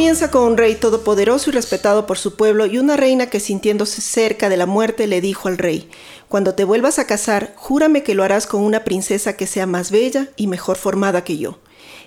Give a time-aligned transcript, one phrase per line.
[0.00, 4.00] Comienza con un rey todopoderoso y respetado por su pueblo y una reina que sintiéndose
[4.00, 5.90] cerca de la muerte le dijo al rey,
[6.26, 9.90] Cuando te vuelvas a casar, júrame que lo harás con una princesa que sea más
[9.90, 11.58] bella y mejor formada que yo.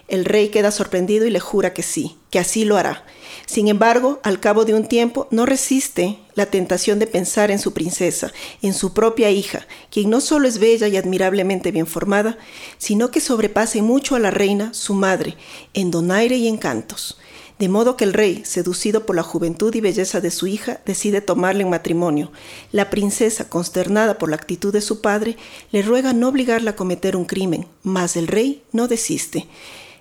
[0.07, 3.05] El rey queda sorprendido y le jura que sí, que así lo hará.
[3.45, 7.73] Sin embargo, al cabo de un tiempo, no resiste la tentación de pensar en su
[7.73, 12.39] princesa, en su propia hija, quien no solo es bella y admirablemente bien formada,
[12.79, 15.37] sino que sobrepase mucho a la reina, su madre,
[15.75, 17.19] en donaire y encantos.
[17.59, 21.21] De modo que el rey, seducido por la juventud y belleza de su hija, decide
[21.21, 22.31] tomarle en matrimonio.
[22.71, 25.37] La princesa, consternada por la actitud de su padre,
[25.71, 29.47] le ruega no obligarla a cometer un crimen, mas el rey no desiste.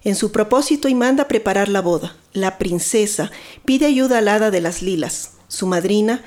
[0.04, 2.16] En su propósito y manda preparar la boda.
[2.32, 3.30] La princesa
[3.64, 6.24] pide ayuda al hada de las lilas, su madrina,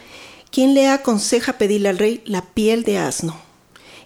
[0.52, 3.45] quien le aconseja pedirle al rey la piel de asno.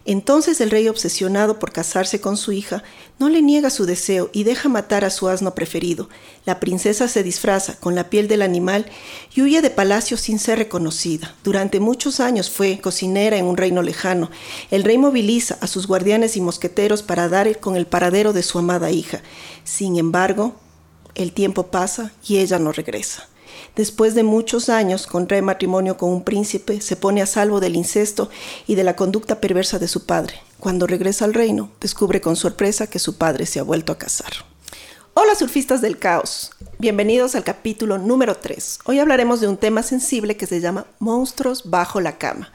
[0.09, 2.83] Entonces el rey, obsesionado por casarse con su hija,
[3.19, 6.09] no le niega su deseo y deja matar a su asno preferido.
[6.47, 8.87] La princesa se disfraza con la piel del animal
[9.35, 11.35] y huye de palacio sin ser reconocida.
[11.43, 14.31] Durante muchos años fue cocinera en un reino lejano.
[14.71, 18.57] El rey moviliza a sus guardianes y mosqueteros para dar con el paradero de su
[18.57, 19.21] amada hija.
[19.63, 20.55] Sin embargo,
[21.13, 23.29] el tiempo pasa y ella no regresa.
[23.75, 28.29] Después de muchos años, contrae matrimonio con un príncipe, se pone a salvo del incesto
[28.67, 30.41] y de la conducta perversa de su padre.
[30.59, 34.33] Cuando regresa al reino, descubre con sorpresa que su padre se ha vuelto a casar.
[35.13, 38.79] Hola surfistas del caos, bienvenidos al capítulo número 3.
[38.85, 42.51] Hoy hablaremos de un tema sensible que se llama monstruos bajo la cama.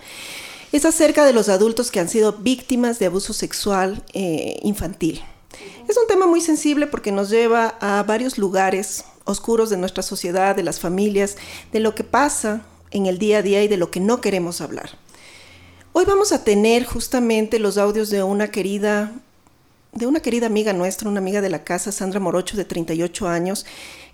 [0.73, 5.23] Es acerca de los adultos que han sido víctimas de abuso sexual eh, infantil.
[5.89, 10.57] Es un tema muy sensible porque nos lleva a varios lugares oscuros de nuestra sociedad,
[10.57, 11.37] de las familias,
[11.73, 14.61] de lo que pasa en el día a día y de lo que no queremos
[14.61, 14.91] hablar.
[15.93, 19.13] Hoy vamos a tener justamente los audios de una querida
[19.93, 23.65] de una querida amiga nuestra, una amiga de la casa, Sandra Morocho, de 38 años,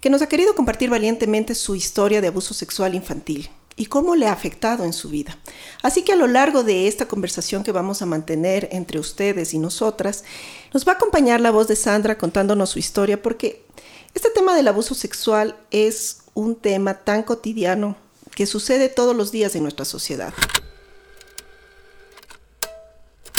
[0.03, 3.49] que nos ha querido compartir valientemente su historia de abuso sexual infantil
[3.81, 5.39] y cómo le ha afectado en su vida.
[5.83, 9.59] Así que a lo largo de esta conversación que vamos a mantener entre ustedes y
[9.59, 10.23] nosotras,
[10.75, 13.65] nos va a acompañar la voz de Sandra contándonos su historia porque
[14.13, 17.97] este tema del abuso sexual es un tema tan cotidiano
[18.35, 20.35] que sucede todos los días en nuestra sociedad.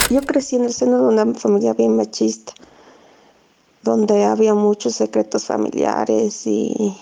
[0.09, 2.53] Yo crecí en el seno de una familia bien machista,
[3.83, 6.97] donde había muchos secretos familiares y,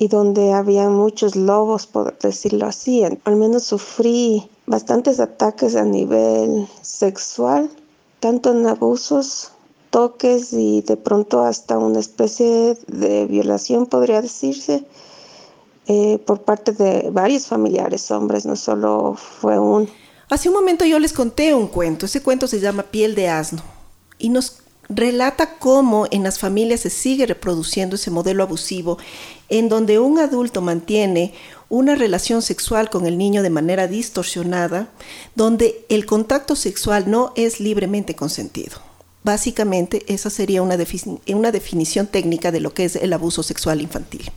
[0.00, 3.04] y donde había muchos lobos, por decirlo así.
[3.04, 7.68] Al menos sufrí bastantes ataques a nivel sexual,
[8.18, 9.50] tanto en abusos
[9.90, 14.86] toques y de pronto hasta una especie de violación, podría decirse,
[15.86, 19.86] eh, por parte de varios familiares hombres, no solo fue un...
[20.30, 23.60] Hace un momento yo les conté un cuento, ese cuento se llama Piel de asno.
[24.16, 24.59] Y nos
[24.90, 28.98] relata cómo en las familias se sigue reproduciendo ese modelo abusivo
[29.48, 31.32] en donde un adulto mantiene
[31.68, 34.90] una relación sexual con el niño de manera distorsionada,
[35.36, 38.78] donde el contacto sexual no es libremente consentido.
[39.22, 44.30] Básicamente, esa sería una, definición técnica de lo que es el abuso sexual infantil.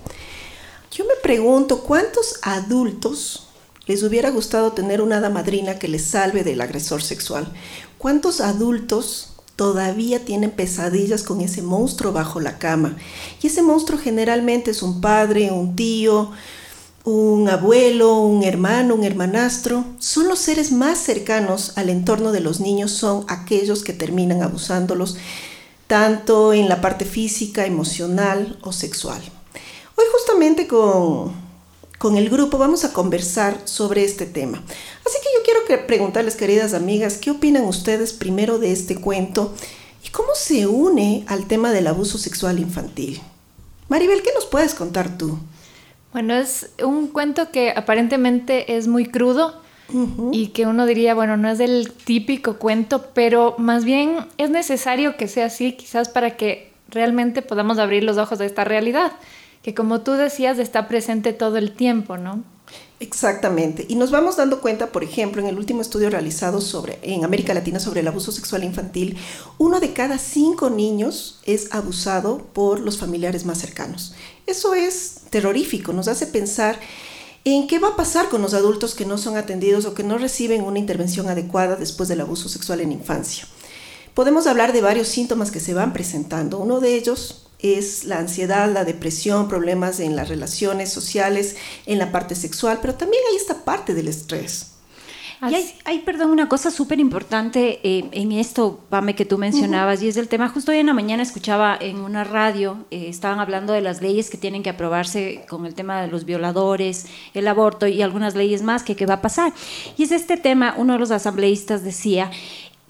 [0.91, 3.47] Yo me pregunto, ¿cuántos adultos
[3.87, 7.51] les hubiera gustado tener una hada madrina que les salve del agresor sexual?
[7.97, 12.97] ¿Cuántos adultos todavía tienen pesadillas con ese monstruo bajo la cama?
[13.41, 16.31] Y ese monstruo generalmente es un padre, un tío,
[17.03, 22.59] un abuelo, un hermano, un hermanastro, son los seres más cercanos al entorno de los
[22.59, 25.17] niños, son aquellos que terminan abusándolos,
[25.87, 29.21] tanto en la parte física, emocional o sexual.
[29.95, 31.33] Hoy justamente con,
[31.97, 34.63] con el grupo vamos a conversar sobre este tema.
[35.05, 35.32] Así que
[35.67, 39.53] que preguntarles, queridas amigas, ¿qué opinan ustedes primero de este cuento
[40.05, 43.21] y cómo se une al tema del abuso sexual infantil?
[43.89, 45.37] Maribel, ¿qué nos puedes contar tú?
[46.11, 49.61] Bueno, es un cuento que aparentemente es muy crudo
[50.31, 55.17] y que uno diría, bueno, no es el típico cuento, pero más bien es necesario
[55.17, 59.13] que sea así, quizás para que realmente podamos abrir los ojos de esta realidad,
[59.61, 62.43] que como tú decías está presente todo el tiempo, ¿no?
[63.03, 63.85] Exactamente.
[63.89, 67.53] Y nos vamos dando cuenta, por ejemplo, en el último estudio realizado sobre, en América
[67.53, 69.17] Latina sobre el abuso sexual infantil,
[69.57, 74.13] uno de cada cinco niños es abusado por los familiares más cercanos.
[74.47, 76.79] Eso es terrorífico, nos hace pensar
[77.43, 80.17] en qué va a pasar con los adultos que no son atendidos o que no
[80.17, 83.45] reciben una intervención adecuada después del abuso sexual en infancia.
[84.13, 86.57] Podemos hablar de varios síntomas que se van presentando.
[86.57, 91.55] Uno de ellos es la ansiedad, la depresión, problemas en las relaciones sociales,
[91.87, 94.73] en la parte sexual, pero también hay esta parte del estrés.
[95.49, 100.07] Y hay, perdón, una cosa súper importante eh, en esto, Pame, que tú mencionabas, y
[100.07, 103.73] es el tema, justo hoy en la mañana escuchaba en una radio, eh, estaban hablando
[103.73, 107.87] de las leyes que tienen que aprobarse con el tema de los violadores, el aborto
[107.87, 109.53] y algunas leyes más que qué va a pasar.
[109.97, 112.31] Y es este tema, uno de los asambleístas decía,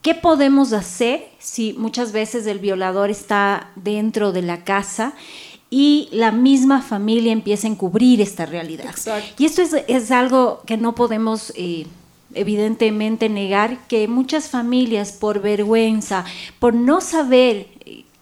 [0.03, 5.13] ¿Qué podemos hacer si muchas veces el violador está dentro de la casa
[5.69, 8.93] y la misma familia empieza a encubrir esta realidad?
[9.37, 11.51] Y esto es, algo que no podemos...
[11.55, 11.87] Eh,
[12.35, 16.25] evidentemente negar que muchas familias por vergüenza,
[16.57, 17.67] por no saber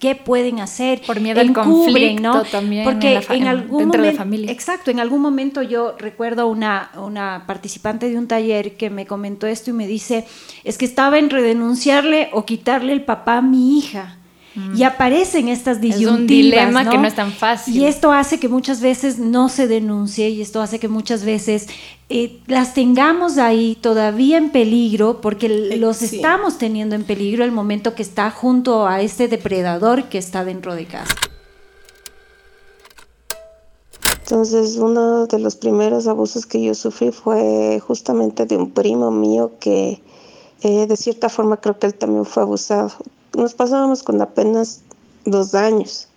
[0.02, 1.00] qué pueden hacer.
[1.06, 4.50] Por miedo al conflicto también Porque en, algún dentro de familia.
[4.50, 9.46] Exacto, en algún momento yo recuerdo una, una participante de un taller que me comentó
[9.46, 10.26] esto y me dice,
[10.64, 14.18] es que estaba en redenunciarle o quitarle el papá a mi hija.
[14.54, 14.76] Mm.
[14.76, 16.14] Y aparecen estas disyuntivas.
[16.14, 17.74] Es un dilema que no es tan fácil.
[17.74, 21.68] Y esto hace que muchas veces no se denuncie y esto hace que muchas veces
[22.10, 27.52] eh, las tengamos ahí todavía en peligro porque eh, los estamos teniendo en peligro el
[27.52, 31.14] momento que está junto a este depredador que está dentro de casa.
[34.20, 39.52] Entonces, uno de los primeros abusos que yo sufrí fue justamente de un primo mío
[39.58, 40.02] que
[40.62, 42.92] eh, de cierta forma creo que él también fue abusado
[43.36, 44.82] nos pasábamos con apenas
[45.24, 46.08] dos años.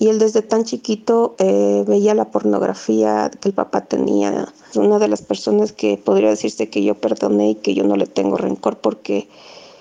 [0.00, 4.52] Y él desde tan chiquito eh, veía la pornografía que el papá tenía.
[4.76, 8.06] Una de las personas que podría decirse que yo perdoné y que yo no le
[8.06, 9.28] tengo rencor porque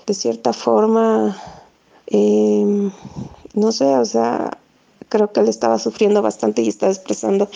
[0.07, 1.37] de cierta forma,
[2.07, 2.89] em,
[3.53, 4.57] no sé, o sea,
[5.09, 7.47] creo que él estaba sufriendo bastante y estaba expresando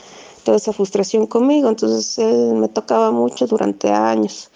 [0.43, 1.67] toda esa frustración conmigo.
[1.67, 4.51] Entonces él me tocaba mucho durante años,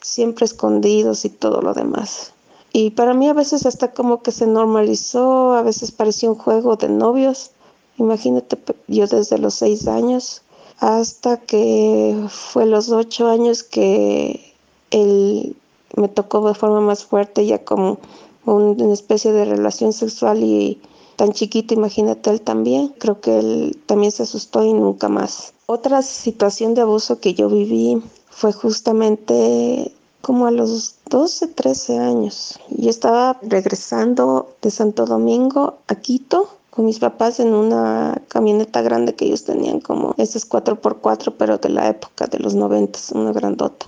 [0.00, 2.32] siempre escondidos y todo lo demás.
[2.78, 6.76] Y para mí a veces hasta como que se normalizó, a veces parecía un juego
[6.76, 7.52] de novios.
[7.96, 10.42] Imagínate, yo desde los seis años
[10.78, 14.52] hasta que fue los ocho años que
[14.90, 15.56] él
[15.96, 17.96] me tocó de forma más fuerte, ya como
[18.44, 20.78] una especie de relación sexual y
[21.16, 22.88] tan chiquito, imagínate él también.
[22.98, 25.54] Creo que él también se asustó y nunca más.
[25.64, 29.95] Otra situación de abuso que yo viví fue justamente
[30.26, 32.58] como a los 12, 13 años.
[32.70, 39.14] Yo estaba regresando de Santo Domingo a Quito con mis papás en una camioneta grande
[39.14, 43.86] que ellos tenían como esas 4x4, pero de la época de los 90, una grandota.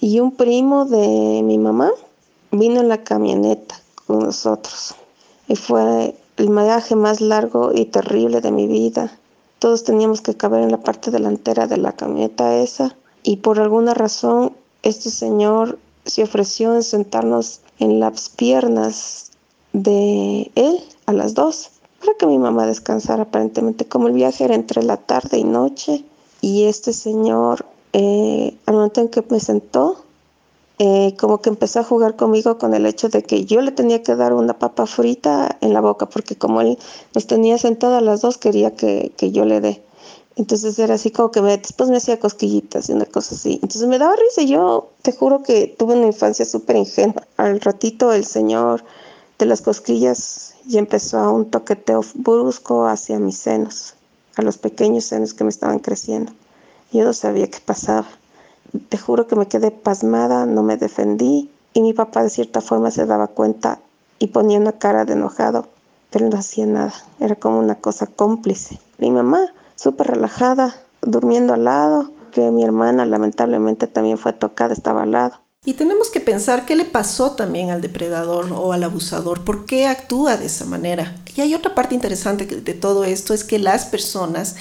[0.00, 1.90] Y un primo de mi mamá
[2.50, 4.94] vino en la camioneta con nosotros.
[5.48, 9.18] Y fue el viaje más largo y terrible de mi vida.
[9.58, 12.96] Todos teníamos que caber en la parte delantera de la camioneta esa.
[13.22, 14.54] Y por alguna razón
[14.84, 19.30] este señor se ofreció en sentarnos en las piernas
[19.72, 21.70] de él a las dos
[22.00, 26.04] para que mi mamá descansara aparentemente como el viaje era entre la tarde y noche
[26.42, 27.64] y este señor
[27.94, 30.04] eh, al momento en que me sentó
[30.78, 34.02] eh, como que empezó a jugar conmigo con el hecho de que yo le tenía
[34.02, 36.78] que dar una papa frita en la boca porque como él
[37.14, 39.83] nos tenía sentadas las dos quería que, que yo le dé
[40.36, 43.60] entonces era así como que después me hacía cosquillitas y una cosa así.
[43.62, 47.26] Entonces me daba risa yo te juro que tuve una infancia súper ingenua.
[47.36, 48.84] Al ratito el señor
[49.38, 53.94] de las cosquillas ya empezó a un toqueteo brusco hacia mis senos,
[54.36, 56.32] a los pequeños senos que me estaban creciendo.
[56.90, 58.08] Yo no sabía qué pasaba.
[58.88, 62.90] Te juro que me quedé pasmada, no me defendí y mi papá de cierta forma
[62.90, 63.78] se daba cuenta
[64.18, 65.66] y ponía una cara de enojado,
[66.10, 66.94] pero no hacía nada.
[67.20, 68.80] Era como una cosa cómplice.
[68.98, 75.02] Mi mamá súper relajada, durmiendo al lado, que mi hermana lamentablemente también fue tocada, estaba
[75.02, 75.40] al lado.
[75.66, 79.86] Y tenemos que pensar qué le pasó también al depredador o al abusador, por qué
[79.86, 81.16] actúa de esa manera.
[81.34, 84.56] Y hay otra parte interesante de todo esto, es que las personas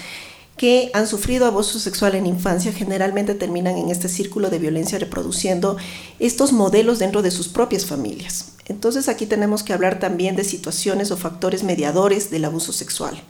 [0.56, 5.78] que han sufrido abuso sexual en infancia generalmente terminan en este círculo de violencia reproduciendo
[6.20, 8.54] estos modelos dentro de sus propias familias.
[8.66, 13.22] Entonces aquí tenemos que hablar también de situaciones o factores mediadores del abuso sexual.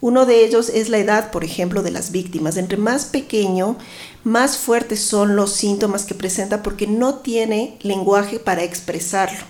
[0.00, 2.56] Uno de ellos es la edad, por ejemplo, de las víctimas.
[2.56, 3.76] Entre más pequeño,
[4.24, 9.44] más fuertes son los síntomas que presenta porque no tiene lenguaje para expresarlo.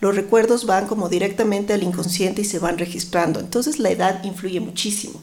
[0.00, 3.38] Los recuerdos van como directamente al inconsciente y se van registrando.
[3.38, 5.20] Entonces la edad influye muchísimo.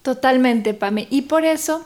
[0.00, 1.06] Totalmente, Pame.
[1.10, 1.84] Y por eso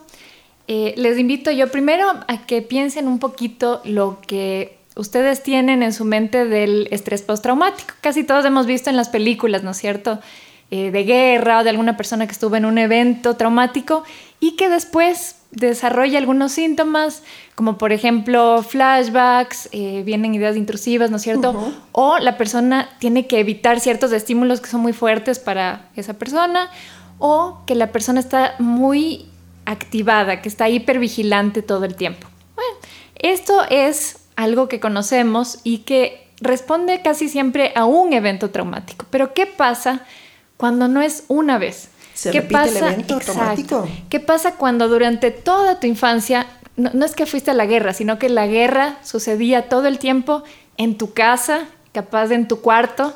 [0.69, 5.93] eh, les invito yo primero a que piensen un poquito lo que ustedes tienen en
[5.93, 7.95] su mente del estrés postraumático.
[8.01, 10.21] Casi todos hemos visto en las películas, ¿no es cierto?
[10.75, 14.05] Eh, de guerra o de alguna persona que estuvo en un evento traumático
[14.41, 17.23] y que después desarrolla algunos síntomas,
[17.55, 21.75] como por ejemplo flashbacks, eh, vienen ideas intrusivas, ¿no es cierto?
[21.93, 26.71] O la persona tiene que evitar ciertos estímulos que son muy fuertes para esa persona,
[27.19, 29.27] o que la persona está muy
[29.67, 32.29] activada, que está hipervigilante todo el tiempo.
[32.55, 32.71] Bueno,
[33.17, 39.05] esto es algo que conocemos y que responde casi siempre a un evento traumático.
[39.11, 40.01] Pero ¿qué pasa
[40.63, 41.89] cuando no es una vez?
[42.31, 42.97] ¿Qué pasa?
[44.09, 48.21] ¿Qué pasa cuando durante toda tu infancia, no, es que fuiste a la guerra, sino
[48.21, 50.45] que la guerra sucedía todo el tiempo
[50.77, 53.13] en tu casa, capaz en tu cuarto?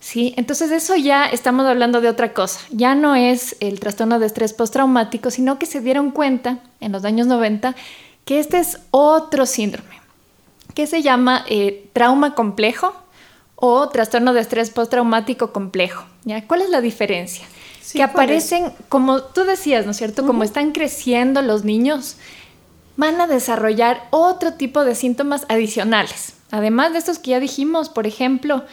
[0.00, 2.58] Sí, entonces eso ya estamos hablando de otra cosa.
[2.70, 7.04] Ya no es el trastorno de estrés postraumático, sino que se dieron cuenta en los
[7.04, 7.76] años 90
[8.24, 10.00] que este es otro síndrome
[10.74, 12.92] que se llama eh, trauma complejo
[13.54, 16.06] o trastorno de estrés postraumático complejo.
[16.24, 16.46] ¿Ya?
[16.46, 17.46] ¿Cuál es la diferencia?
[17.92, 20.26] que aparecen, como tú decías, ¿no es cierto?
[20.26, 22.16] Como están creciendo los niños,
[22.96, 26.34] van a desarrollar otro tipo de síntomas adicionales.
[26.50, 28.64] Además de estos que ya dijimos, por ejemplo,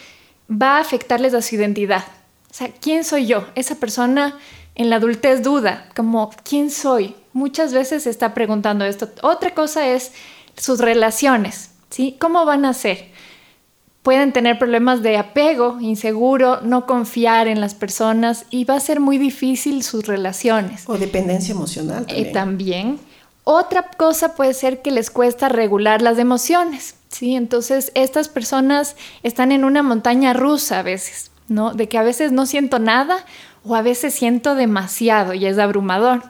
[0.49, 2.03] va a afectarles a su identidad.
[2.49, 3.45] O sea, ¿quién soy yo?
[3.55, 4.37] Esa persona
[4.75, 7.15] en la adultez duda, como, ¿quién soy?
[7.33, 9.09] Muchas veces se está preguntando esto.
[9.21, 10.11] Otra cosa es
[10.57, 12.17] sus relaciones, ¿sí?
[12.19, 13.11] ¿Cómo van a ser?
[14.03, 18.99] Pueden tener problemas de apego, inseguro, no confiar en las personas y va a ser
[18.99, 20.83] muy difícil sus relaciones.
[20.87, 22.33] O dependencia emocional eh, también.
[22.33, 22.99] también.
[23.43, 27.35] Otra cosa puede ser que les cuesta regular las emociones, ¿sí?
[27.35, 31.73] Entonces, estas personas están en una montaña rusa a veces, ¿no?
[31.73, 33.25] De que a veces no siento nada
[33.65, 36.23] o a veces siento demasiado y es abrumador.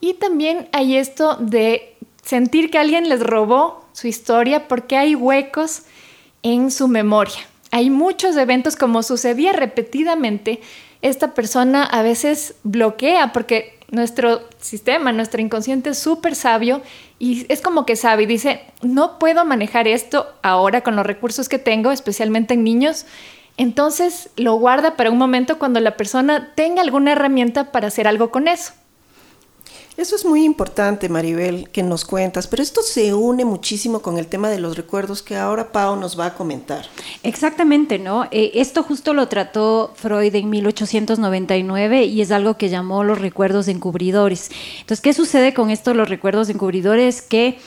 [0.00, 5.82] Y también hay esto de sentir que alguien les robó su historia porque hay huecos
[6.42, 7.40] en su memoria.
[7.70, 10.60] Hay muchos eventos como sucedía repetidamente,
[11.02, 16.80] esta persona a veces bloquea porque nuestro sistema, nuestro inconsciente es súper sabio
[17.18, 21.48] y es como que sabe y dice, no puedo manejar esto ahora con los recursos
[21.48, 23.04] que tengo, especialmente en niños.
[23.56, 28.30] Entonces lo guarda para un momento cuando la persona tenga alguna herramienta para hacer algo
[28.30, 28.72] con eso.
[29.96, 34.26] Eso es muy importante, Maribel, que nos cuentas, pero esto se une muchísimo con el
[34.26, 36.86] tema de los recuerdos que ahora Pau nos va a comentar.
[37.22, 38.24] Exactamente, ¿no?
[38.30, 43.68] Eh, esto justo lo trató Freud en 1899 y es algo que llamó los recuerdos
[43.68, 44.50] encubridores.
[44.80, 47.20] Entonces, ¿qué sucede con esto, los recuerdos encubridores?
[47.20, 47.58] Que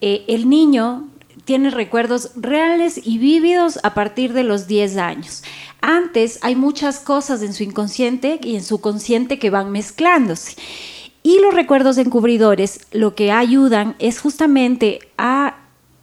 [0.00, 1.04] eh, el niño
[1.44, 5.42] tiene recuerdos reales y vívidos a partir de los 10 años.
[5.82, 10.56] Antes hay muchas cosas en su inconsciente y en su consciente que van mezclándose.
[11.26, 15.56] Y los recuerdos encubridores lo que ayudan es justamente a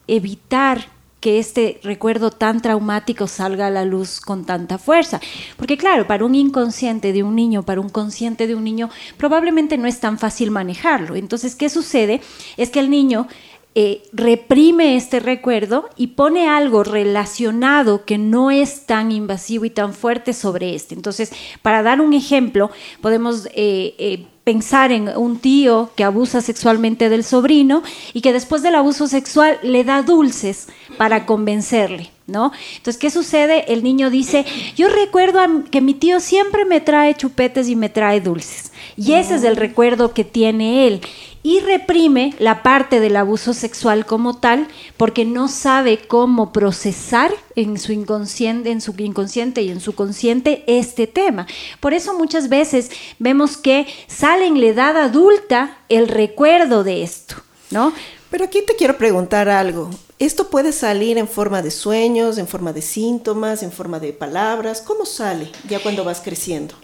[0.08, 0.88] evitar
[1.20, 5.22] que este recuerdo tan traumático salga a la luz con tanta fuerza.
[5.58, 9.78] Porque claro, para un inconsciente de un niño, para un consciente de un niño, probablemente
[9.78, 11.16] no es tan fácil manejarlo.
[11.16, 12.22] Entonces, ¿qué sucede?
[12.58, 13.28] Es que el niño
[13.74, 19.94] eh, reprime este recuerdo y pone algo relacionado que no es tan invasivo y tan
[19.94, 20.94] fuerte sobre este.
[20.94, 27.08] Entonces, para dar un ejemplo, podemos eh, eh, pensar en un tío que abusa sexualmente
[27.08, 32.51] del sobrino y que después del abuso sexual le da dulces para convencerle, ¿no?
[32.75, 33.72] Entonces, ¿qué sucede?
[33.72, 35.40] El niño dice, yo recuerdo
[35.72, 38.74] que mi tío siempre me trae chupetes y me trae dulces.
[38.98, 41.01] Y ese es el recuerdo que tiene él
[41.43, 44.67] y reprime la parte del abuso sexual como tal
[44.98, 50.63] porque no sabe cómo procesar en su inconsciente, en su inconsciente y en su consciente
[50.67, 51.48] este tema.
[51.79, 57.36] Por eso muchas veces vemos que sale en la edad adulta el recuerdo de esto,
[57.69, 57.93] ¿no?
[58.29, 59.89] Pero aquí te quiero preguntar algo.
[60.17, 64.81] ¿Esto puede salir en forma de sueños, en forma de síntomas, en forma de palabras?
[64.81, 66.75] ¿Cómo sale ya cuando vas creciendo?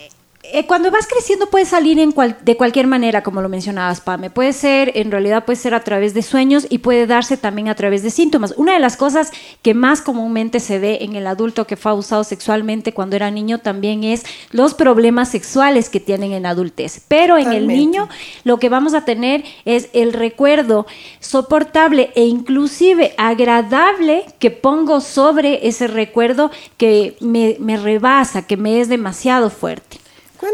[0.43, 4.29] Eh, cuando vas creciendo puede salir en de cualquier manera, como lo mencionabas, Pame.
[4.29, 7.75] Puede ser, en realidad puede ser a través de sueños y puede darse también a
[7.75, 8.53] través de síntomas.
[8.55, 12.23] Una de las cosas que más comúnmente se ve en el adulto que fue abusado
[12.23, 17.01] sexualmente cuando era niño también es los problemas sexuales que tienen en adultez.
[17.07, 18.07] Pero en el niño
[18.43, 20.85] lo que vamos a tener es el recuerdo
[21.19, 28.79] soportable e inclusive agradable que pongo sobre ese recuerdo que me, me rebasa, que me
[28.79, 29.97] es demasiado fuerte.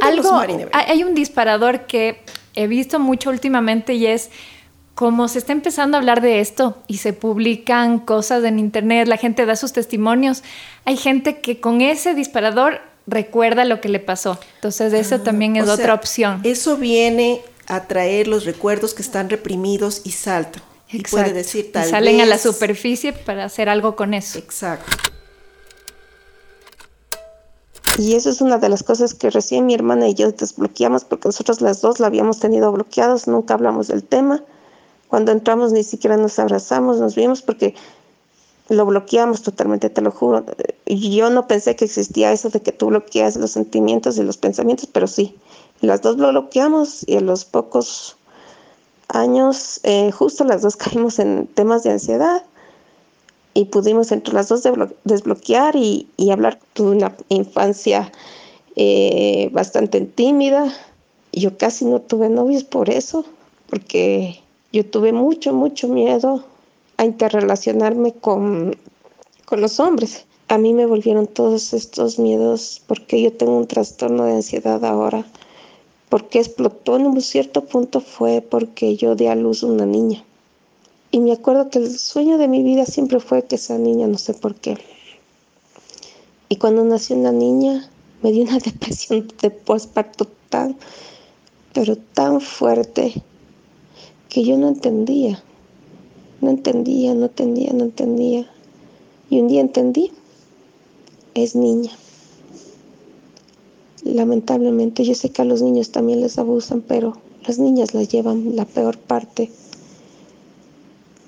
[0.02, 2.22] Algo, hay un disparador que
[2.56, 4.30] he visto mucho últimamente y es
[4.96, 9.18] como se está empezando a hablar de esto y se publican cosas en internet, la
[9.18, 10.44] gente da sus testimonios,
[10.86, 14.40] hay gente que con ese disparador recuerda lo que le pasó.
[14.56, 16.42] Entonces eso ah, también es otra opción.
[16.44, 20.62] Eso viene atraer los recuerdos que están reprimidos y saltan.
[20.90, 24.38] Y puede decir tal y salen a la superficie para hacer algo con eso.
[24.38, 24.96] Exacto.
[27.98, 31.28] Y eso es una de las cosas que recién mi hermana y yo desbloqueamos porque
[31.28, 34.44] nosotros las dos la habíamos tenido bloqueados, nunca hablamos del tema.
[35.08, 37.76] Cuando entramos ni siquiera nos abrazamos, nos vimos porque
[38.70, 40.44] lo bloqueamos totalmente, te lo juro.
[40.88, 44.90] Yo no pensé que existía eso de que tú bloqueas los sentimientos y los pensamientos,
[44.92, 45.38] pero sí.
[45.82, 48.16] Las dos lo bloqueamos y a los pocos
[49.08, 52.44] años, eh, justo las dos caímos en temas de ansiedad
[53.54, 54.64] y pudimos entre las dos
[55.04, 58.12] desbloquear y, hablar de una infancia
[58.76, 60.74] eh, bastante tímida.
[61.32, 63.26] Yo casi no tuve novios por eso,
[63.70, 64.40] porque
[64.72, 66.44] yo tuve mucho, mucho miedo
[66.98, 68.76] a interrelacionarme con,
[69.46, 70.26] con los hombres.
[70.48, 75.26] A mí me volvieron todos estos miedos porque yo tengo un trastorno de ansiedad ahora.
[76.10, 80.24] Porque explotó en un cierto punto fue porque yo di a luz una niña.
[81.14, 84.18] Y me acuerdo que el sueño de mi vida siempre fue que esa niña, no
[84.18, 84.80] sé por qué.
[86.50, 87.88] Y cuando nació una niña,
[88.24, 90.76] me dio una depresión de postparto tan,
[91.72, 93.14] pero tan fuerte,
[94.28, 95.44] que yo no entendía.
[96.42, 98.50] No entendía, no entendía, no entendía.
[99.30, 100.12] Y un día entendí,
[101.36, 101.92] es niña.
[104.04, 108.56] Lamentablemente yo sé que a los niños también les abusan, pero las niñas las llevan
[108.56, 109.52] la peor parte.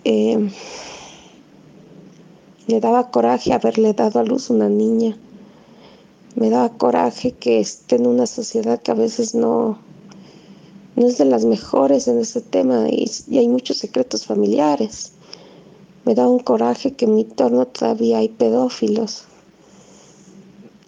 [0.06, 0.52] Eh,
[2.68, 5.18] me daba coraje haberle dado a luz una niña.
[6.36, 9.80] Me daba coraje que esté en una sociedad que a veces no,
[10.96, 15.14] no es de las mejores en ese tema y, hay muchos secretos familiares.
[16.06, 19.24] Me da un coraje que en mi entorno todavía hay pedófilos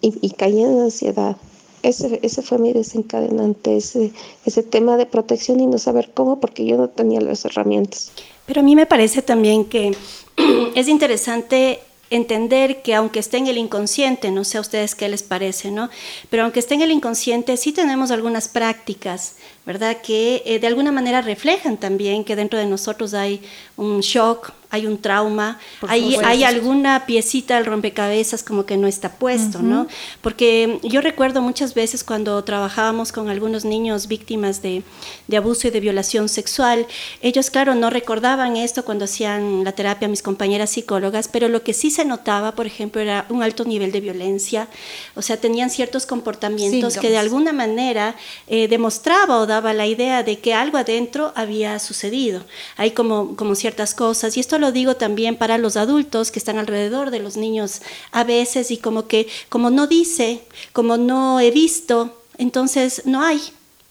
[0.00, 1.36] y, y caí en ansiedad.
[1.82, 4.12] Ese, ese fue mi desencadenante, ese,
[4.44, 8.12] ese tema de protección y no saber cómo porque yo no tenía las herramientas.
[8.46, 9.94] Pero a mí me parece también que
[10.74, 11.80] es interesante
[12.10, 15.90] entender que aunque esté en el inconsciente, no sé a ustedes qué les parece, ¿no?
[16.30, 19.36] Pero aunque esté en el inconsciente, sí tenemos algunas prácticas,
[19.68, 19.98] ¿verdad?
[20.02, 23.42] Que eh, de alguna manera reflejan también que dentro de nosotros hay
[23.76, 29.12] un shock, hay un trauma, hay, hay, alguna piecita del rompecabezas como que no está
[29.12, 29.86] puesto, ¿no?
[30.20, 34.82] Porque yo recuerdo muchas veces cuando trabajábamos con algunos niños víctimas de,
[35.26, 36.86] de, abuso y de violación sexual,
[37.22, 41.72] ellos, claro, no recordaban esto cuando hacían la terapia mis compañeras psicólogas, pero lo que
[41.72, 44.68] sí se notaba, por ejemplo, era un alto nivel de violencia,
[45.14, 48.16] o sea, tenían ciertos comportamientos que de alguna manera
[48.48, 52.44] eh, demostraba o daba la idea de que algo adentro había sucedido.
[52.76, 56.58] Hay como, como ciertas cosas, y esto lo digo también para los adultos que están
[56.58, 60.42] alrededor de los niños a veces y como que como no dice,
[60.72, 63.40] como no he visto, entonces no hay.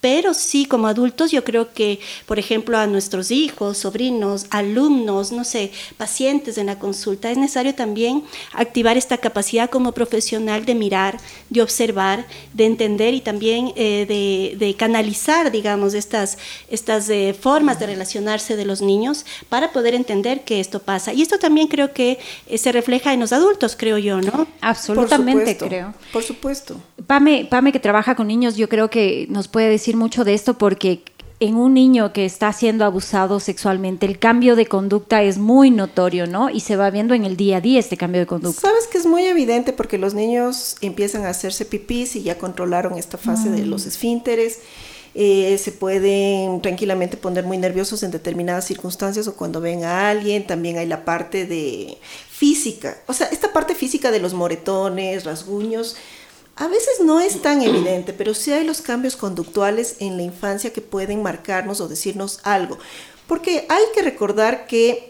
[0.00, 5.42] Pero sí, como adultos, yo creo que, por ejemplo, a nuestros hijos, sobrinos, alumnos, no
[5.42, 11.18] sé, pacientes en la consulta, es necesario también activar esta capacidad como profesional de mirar,
[11.50, 16.38] de observar, de entender y también eh, de, canalizar, digamos, estas,
[16.70, 21.12] estas eh, formas de relacionarse de los niños para poder entender que esto pasa.
[21.12, 24.46] Y esto también creo que eh, se refleja en los adultos, creo yo, ¿no?
[24.60, 25.92] Absolutamente, creo.
[26.12, 26.80] Por supuesto.
[27.08, 30.58] Pame, Pame, que trabaja con niños, yo creo que nos puede decir mucho de esto
[30.58, 31.02] porque
[31.40, 36.26] en un niño que está siendo abusado sexualmente, el cambio de conducta es muy notorio,
[36.26, 36.50] ¿no?
[36.50, 38.60] Y se va viendo en el día a día este cambio de conducta.
[38.60, 42.98] Sabes que es muy evidente porque los niños empiezan a hacerse pipí y ya controlaron
[42.98, 43.68] esta fase de mm.
[43.68, 44.58] los esfínteres.
[45.14, 50.46] Eh, se pueden tranquilamente poner muy nerviosos en determinadas circunstancias o cuando ven a alguien.
[50.46, 51.98] También hay la parte de
[52.30, 55.96] física, o sea, esta parte física de los moretones, rasguños
[56.58, 60.72] a veces no es tan evidente, pero sí hay los cambios conductuales en la infancia
[60.72, 62.78] que pueden marcarnos o decirnos algo.
[63.28, 65.07] Porque hay que recordar que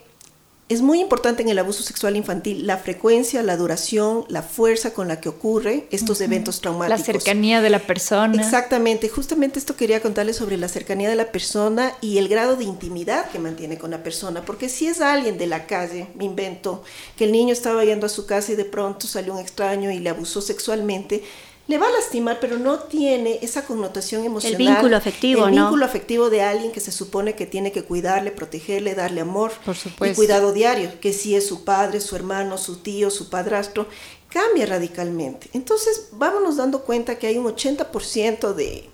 [0.69, 5.09] es muy importante en el abuso sexual infantil la frecuencia, la duración, la fuerza con
[5.09, 7.01] la que ocurre estos eventos traumáticos.
[7.01, 8.41] La cercanía de la persona.
[8.41, 12.65] Exactamente, justamente esto quería contarles sobre la cercanía de la persona y el grado de
[12.65, 16.83] intimidad que mantiene con la persona, porque si es alguien de la calle, me invento,
[17.17, 20.01] que el niño estaba yendo a su casa y de pronto salió un extraño y
[20.01, 21.23] le abusó sexualmente,
[21.69, 24.59] le va a lastimar, pero no tiene esa connotación emocional.
[24.59, 28.31] El vínculo afectivo, el vínculo afectivo de alguien que se supone que tiene que cuidarle,
[28.31, 30.11] protegerle, darle amor Por supuesto.
[30.11, 33.87] y cuidado diario, que si es su padre, su hermano, su tío, su padrastro,
[34.31, 35.51] cambia radicalmente.
[35.53, 38.89] Entonces, vámonos dando cuenta que hay un 80% de,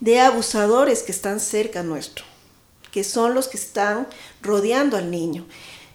[0.00, 2.24] de abusadores que están cerca nuestro,
[2.90, 4.08] que son los que están
[4.42, 5.46] rodeando al niño.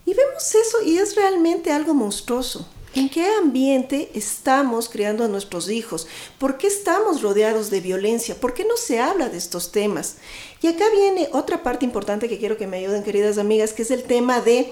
[0.06, 5.68] Y vemos eso y es realmente algo monstruoso ¿En qué ambiente estamos criando a nuestros
[5.68, 6.08] hijos?
[6.38, 8.36] ¿Por qué estamos rodeados de violencia?
[8.36, 10.18] ¿Por qué no se habla de estos temas?
[10.62, 13.90] Y acá viene otra parte importante que quiero que me ayuden, queridas amigas, que es
[13.90, 14.72] el tema de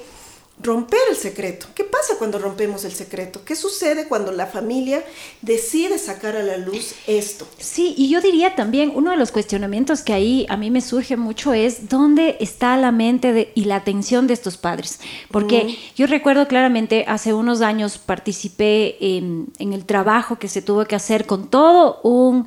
[0.61, 1.67] romper el secreto.
[1.73, 3.41] ¿Qué pasa cuando rompemos el secreto?
[3.45, 5.03] ¿Qué sucede cuando la familia
[5.41, 7.47] decide sacar a la luz esto?
[7.57, 11.17] Sí, y yo diría también, uno de los cuestionamientos que ahí a mí me surge
[11.17, 14.99] mucho es dónde está la mente y la atención de estos padres.
[15.31, 20.95] Porque yo recuerdo claramente, hace unos años participé en, el trabajo que se tuvo que
[20.95, 22.45] hacer con todo un...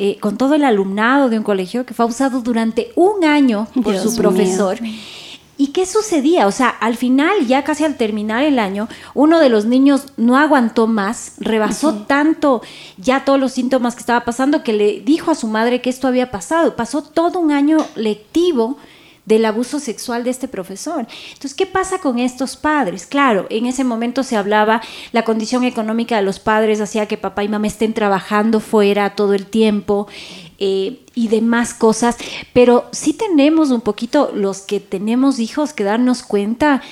[0.00, 3.98] Eh, con todo el alumnado de un colegio que fue usado durante un año por
[3.98, 4.78] su profesor.
[5.60, 6.46] ¿Y qué sucedía?
[6.46, 10.38] O sea, al final, ya casi al terminar el año, uno de los niños no
[10.38, 12.62] aguantó más, rebasó tanto
[12.96, 16.06] ya todos los síntomas que estaba pasando que le dijo a su madre que esto
[16.06, 16.76] había pasado.
[16.76, 18.78] Pasó todo un año lectivo
[19.28, 21.06] del abuso sexual de este profesor.
[21.32, 23.04] Entonces, ¿qué pasa con estos padres?
[23.04, 24.80] Claro, en ese momento se hablaba,
[25.12, 29.34] la condición económica de los padres hacía que papá y mamá estén trabajando fuera todo
[29.34, 30.08] el tiempo.
[30.60, 32.16] Eh, y demás cosas,
[32.52, 36.82] pero sí tenemos un poquito los que tenemos hijos que darnos cuenta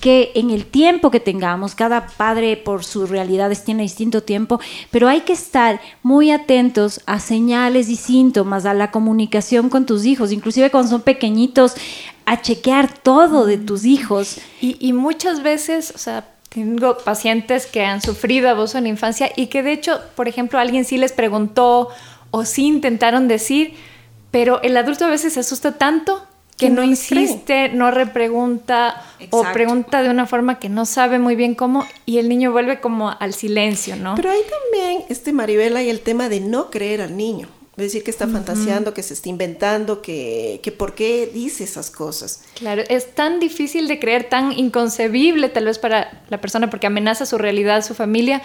[0.00, 4.60] que en el tiempo que tengamos, cada padre por sus realidades tiene distinto tiempo,
[4.90, 10.04] pero hay que estar muy atentos a señales y síntomas, a la comunicación con tus
[10.04, 11.74] hijos, inclusive cuando son pequeñitos,
[12.24, 14.38] a chequear todo de tus hijos.
[14.60, 19.30] Y, y muchas veces, o sea, tengo pacientes que han sufrido abuso en la infancia
[19.36, 21.88] y que de hecho, por ejemplo, alguien sí les preguntó
[22.36, 23.72] o sí intentaron decir,
[24.30, 26.22] pero el adulto a veces se asusta tanto
[26.58, 31.54] que no, insiste, no repregunta o pregunta de una forma que no sabe muy bien
[31.54, 34.16] cómo y el niño vuelve como al silencio, ¿no?
[34.16, 37.48] Pero hay también, este Maribela, y el tema de no creer al niño.
[37.78, 41.90] Es decir, que está fantaseando, que se está inventando, que, que por qué dice esas
[41.90, 42.42] cosas.
[42.54, 47.24] Claro, es tan difícil de creer, tan inconcebible tal vez para la persona porque amenaza
[47.24, 48.42] su realidad, su familia,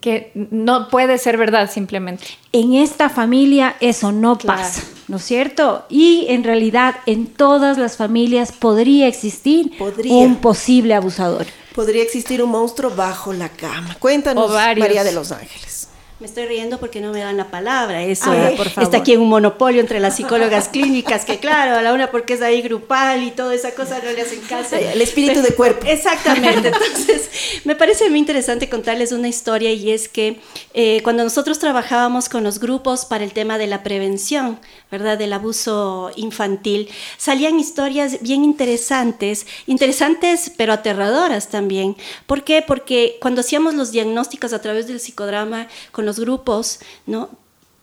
[0.00, 2.24] que no puede ser verdad simplemente.
[2.52, 5.84] En esta familia eso no pasa, ¿no es cierto?
[5.88, 9.72] Y en realidad en todas las familias podría existir
[10.08, 11.46] un posible abusador.
[11.74, 13.96] Podría existir un monstruo bajo la cama.
[13.98, 15.87] Cuéntanos, María de los Ángeles.
[16.20, 18.02] Me estoy riendo porque no me dan la palabra.
[18.02, 22.10] Eso está aquí en un monopolio entre las psicólogas clínicas, que claro, a la una
[22.10, 24.74] porque es ahí grupal y toda esa cosa no le hacen caso.
[24.74, 25.86] El espíritu de cuerpo.
[25.86, 26.68] Exactamente.
[26.74, 27.30] Entonces,
[27.64, 30.40] me parece muy interesante contarles una historia y es que
[30.74, 34.58] eh, cuando nosotros trabajábamos con los grupos para el tema de la prevención,
[34.90, 35.18] ¿verdad?
[35.18, 41.96] Del abuso infantil, salían historias bien interesantes, interesantes pero aterradoras también.
[42.26, 42.64] ¿Por qué?
[42.66, 47.28] Porque cuando hacíamos los diagnósticos a través del psicodrama con los grupos, ¿no?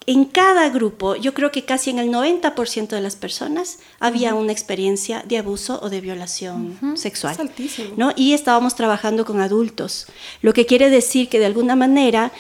[0.08, 4.52] En cada grupo, yo creo que casi en el 90% de las personas había una
[4.52, 7.36] experiencia de abuso o de violación sexual.
[7.98, 8.14] ¿no?
[8.16, 10.06] Y estábamos trabajando con adultos,
[10.44, 12.32] lo que quiere decir que de alguna manera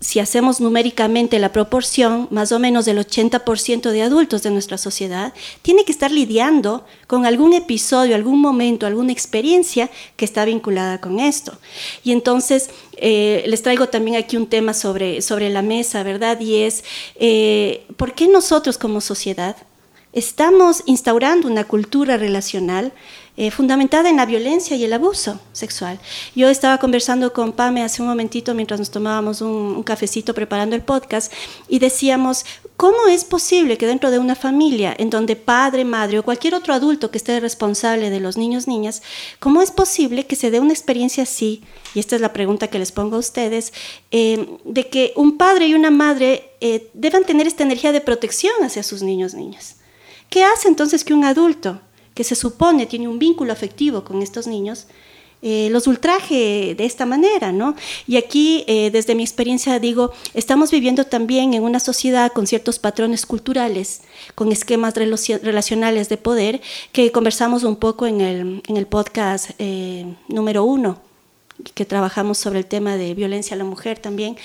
[0.00, 5.32] si hacemos numéricamente la proporción, más o menos del 80% de adultos de nuestra sociedad
[5.62, 11.18] tiene que estar lidiando con algún episodio, algún momento, alguna experiencia que está vinculada con
[11.18, 11.56] esto.
[12.04, 16.38] Y entonces eh, les traigo también aquí un tema sobre, sobre la mesa, ¿verdad?
[16.40, 19.56] Y es, eh, ¿por qué nosotros como sociedad
[20.16, 22.94] estamos instaurando una cultura relacional
[23.36, 26.00] eh, fundamentada en la violencia y el abuso sexual.
[26.34, 30.80] Yo estaba conversando con Pame hace un momentito mientras nos tomábamos un, cafecito preparando el
[30.80, 31.30] podcast
[31.68, 32.46] y decíamos,
[32.78, 36.72] ¿cómo es posible que dentro de una familia en donde padre, madre o cualquier otro
[36.72, 39.02] adulto que esté responsable de los niños, niñas,
[39.38, 41.62] cómo es posible que se dé una experiencia así?
[41.94, 43.74] Y esta es la pregunta que les pongo a ustedes,
[44.12, 48.54] eh, de que un padre y una madre eh, deban tener esta energía de protección
[48.62, 49.76] hacia sus niños, niñas.
[50.30, 51.80] ¿Qué hace entonces que un adulto
[52.14, 54.86] que se supone tiene un vínculo afectivo con estos niños,
[55.42, 57.76] eh, los ultraje de esta manera, ¿no?
[58.06, 62.78] Y aquí, eh, desde mi experiencia, digo, estamos viviendo también en una sociedad con ciertos
[62.78, 64.00] patrones culturales,
[64.34, 70.06] con esquemas relacionales de poder, que conversamos un poco en el, en el podcast eh,
[70.28, 71.00] número uno
[71.74, 74.36] que trabajamos sobre el tema de violencia a la mujer también,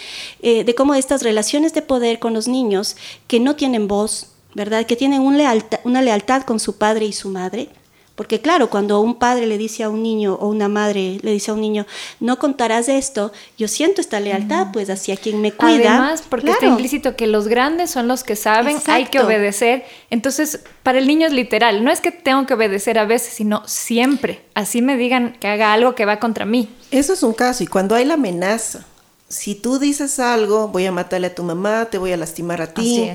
[0.41, 2.95] de cómo estas relaciones de poder con los niños
[3.27, 4.85] que no tienen voz, ¿verdad?
[4.85, 7.69] Que tienen una lealtad con su padre y su madre.
[8.13, 11.49] Porque claro, cuando un padre le dice a un niño o una madre le dice
[11.49, 11.87] a un niño,
[12.19, 15.95] no contarás esto, yo siento esta lealtad pues hacia quien me cuida.
[15.95, 19.85] Además, porque está implícito que los grandes son los que saben, hay que obedecer.
[20.11, 23.63] Entonces, para el niño es literal, no es que tengo que obedecer a veces, sino
[23.65, 24.43] siempre.
[24.53, 26.69] Así me digan que haga algo que va contra mí.
[26.91, 28.85] Eso es un caso, y cuando hay la amenaza,
[29.29, 32.67] si tú dices algo, voy a matarle a tu mamá, te voy a lastimar a
[32.67, 33.09] ti.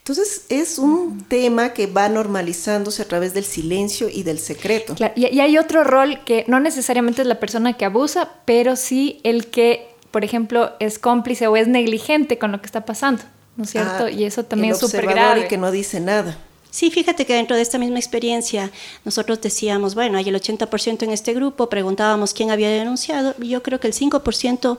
[0.00, 4.96] Entonces es un tema que va normalizándose a través del silencio y del secreto.
[5.14, 9.20] y, y, hay otro rol que no necesariamente es la persona que abusa, pero sí
[9.24, 13.22] el que, por ejemplo, es cómplice o es negligente con lo que está pasando,
[13.56, 14.04] ¿no es cierto?
[14.04, 15.42] Ah, y eso también el es súper grave.
[15.42, 16.38] y que no dice nada.
[16.70, 18.70] Sí, fíjate que dentro de esta misma experiencia
[19.04, 23.62] nosotros decíamos, bueno, hay el 80% en este grupo, preguntábamos quién había denunciado, y yo
[23.62, 24.78] creo que el 5%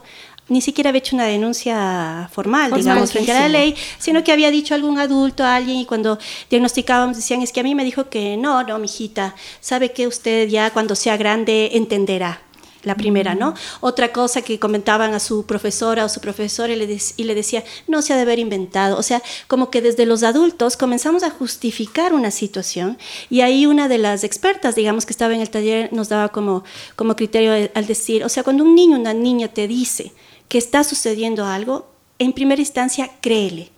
[0.52, 4.50] ni siquiera había hecho una denuncia formal, digamos, frente a la ley, sino que había
[4.50, 6.18] dicho algún adulto, a alguien, y cuando
[6.50, 10.48] diagnosticábamos decían, es que a mí me dijo que no, no, mijita, sabe que usted
[10.48, 12.42] ya cuando sea grande entenderá
[12.82, 13.54] la primera, ¿no?
[13.80, 17.64] Otra cosa que comentaban a su profesora o su profesor y le, y le decía,
[17.86, 18.98] no se ha de haber inventado.
[18.98, 22.98] O sea, como que desde los adultos comenzamos a justificar una situación
[23.30, 26.64] y ahí una de las expertas, digamos, que estaba en el taller, nos daba como,
[26.96, 30.12] como criterio al decir, o sea, cuando un niño una niña te dice
[30.52, 31.86] que está sucediendo algo,
[32.18, 33.70] en primera instancia, créele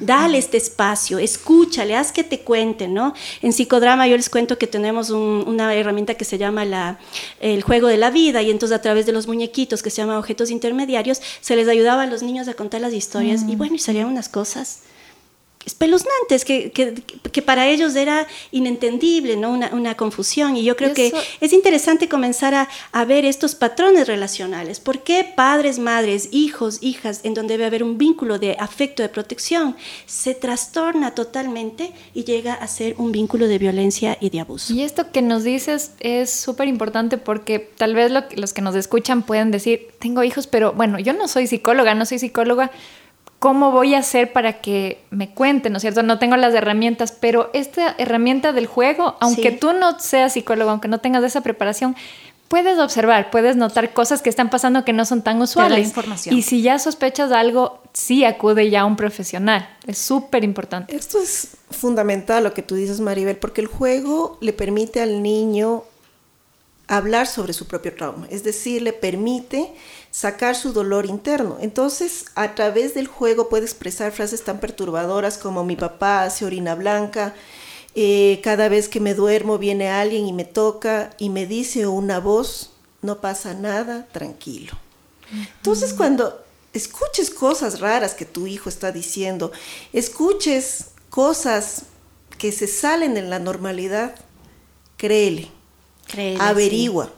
[0.00, 3.12] Dale este espacio, escúchale, haz que te cuenten, ¿no?
[3.42, 6.98] En psicodrama yo les cuento que tenemos una herramienta que se llama la,
[7.40, 10.16] el juego de la vida y entonces a través de los muñequitos que se llaman
[10.16, 13.58] objetos intermediarios se les ayudaba a los niños a contar las historias y mm.
[13.58, 14.80] bueno, y salían unas cosas
[15.66, 16.94] espeluznantes, que, que,
[17.32, 19.50] que, para ellos era inentendible, ¿no?
[19.50, 20.56] Una, una confusión.
[20.56, 24.80] Y yo creo que es interesante comenzar a, a, ver estos patrones relacionales.
[24.80, 29.08] ¿Por qué padres, madres, hijos, hijas, en donde debe haber un vínculo de afecto, de
[29.08, 34.72] protección, se trastorna totalmente y llega a ser un vínculo de violencia y de abuso?
[34.72, 38.74] Y esto que nos dices es súper importante porque tal vez lo, los que nos
[38.74, 42.70] escuchan pueden decir, tengo hijos, pero bueno, yo no soy psicóloga, no soy psicóloga
[43.44, 46.02] ¿cómo voy a hacer para que me cuenten, ¿no es cierto?
[46.02, 50.88] No tengo las herramientas, pero esta herramienta del juego, aunque tú no seas psicólogo, aunque
[50.88, 51.94] no tengas esa preparación,
[52.48, 55.86] puedes observar, puedes notar cosas que están pasando que no son tan usuales.
[55.86, 56.34] Información.
[56.34, 59.68] Y si ya sospechas algo, sí acude ya a un profesional.
[59.86, 60.96] Es súper importante.
[60.96, 65.84] Esto es fundamental lo que tú dices, Maribel, porque el juego le permite al niño
[66.86, 69.72] hablar sobre su propio trauma, es decir, le permite
[70.10, 71.56] sacar su dolor interno.
[71.60, 76.74] Entonces, a través del juego puede expresar frases tan perturbadoras como mi papá hace orina
[76.74, 77.34] blanca,
[77.94, 82.18] eh, cada vez que me duermo viene alguien y me toca y me dice una
[82.20, 84.72] voz, no pasa nada, tranquilo.
[85.58, 89.52] Entonces, cuando escuches cosas raras que tu hijo está diciendo,
[89.92, 91.84] escuches cosas
[92.36, 94.16] que se salen en la normalidad,
[94.96, 95.50] créele,
[96.38, 97.10] averigua.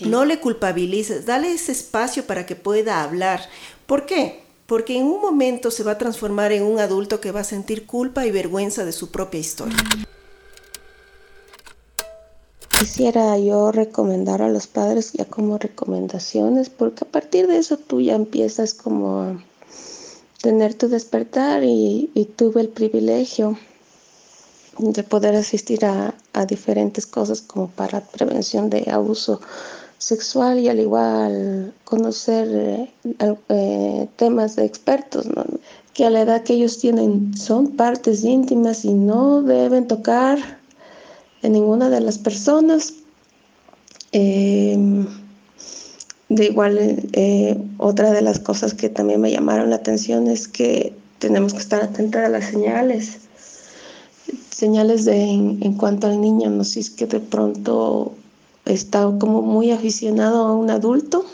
[0.00, 3.40] No le culpabilices, dale ese espacio para que pueda hablar.
[3.86, 4.42] ¿Por qué?
[4.66, 7.86] Porque en un momento se va a transformar en un adulto que va a sentir
[7.86, 9.76] culpa y vergüenza de su propia historia.
[12.78, 18.00] Quisiera yo recomendar a los padres ya como recomendaciones, porque a partir de eso tú
[18.00, 19.44] ya empiezas como a
[20.42, 23.58] tener tu despertar y, tuve el privilegio
[24.78, 26.14] de poder asistir a,
[26.46, 29.40] diferentes cosas como para prevención de abuso
[29.98, 35.26] sexual y al igual conocer eh, eh, temas de expertos,
[35.94, 40.38] que a la edad que ellos tienen son partes íntimas y no deben tocar
[41.42, 42.94] en ninguna de las personas.
[44.12, 45.06] Em,
[46.28, 46.78] de igual,
[47.12, 51.60] eh, otra de las cosas que también me llamaron la atención es que tenemos que
[51.60, 53.18] estar atentos a las señales,
[54.54, 58.12] señales de en, cuanto al niño, no sé si es que de pronto
[58.64, 61.24] está como muy aficionado a un adulto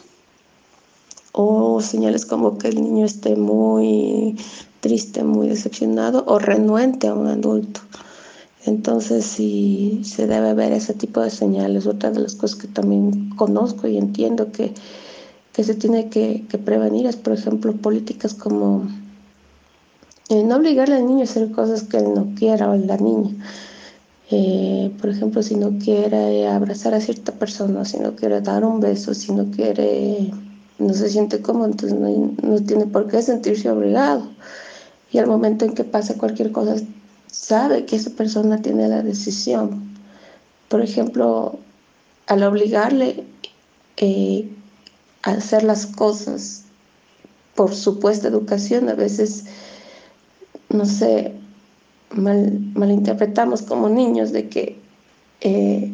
[1.32, 4.36] o señales como que el niño esté muy
[4.80, 7.80] triste, muy decepcionado o renuente a un adulto.
[8.64, 11.86] Entonces sí se debe ver ese tipo de señales.
[11.86, 14.72] Otra de las cosas que también conozco y entiendo que,
[15.62, 18.88] se tiene que, prevenir es, por ejemplo, políticas como
[20.34, 23.34] no obligarle al niño a hacer cosas que él no quiera o la niña
[24.32, 28.78] eh, por ejemplo, si no quiere abrazar a cierta persona, si no quiere dar un
[28.78, 30.30] beso, si no quiere,
[30.78, 34.28] no se siente cómodo, entonces no, tiene por qué sentirse obligado.
[35.10, 36.76] Y al momento en que pase cualquier cosa,
[37.26, 39.96] sabe que esa persona tiene la decisión.
[40.68, 41.58] Por ejemplo,
[42.28, 43.24] al obligarle
[43.96, 44.48] eh,
[45.24, 46.62] a hacer las cosas
[47.56, 49.46] por supuesta educación, a veces,
[50.70, 51.32] no sé,
[52.14, 54.78] mal, malinterpretamos como niños de que
[55.40, 55.92] eh,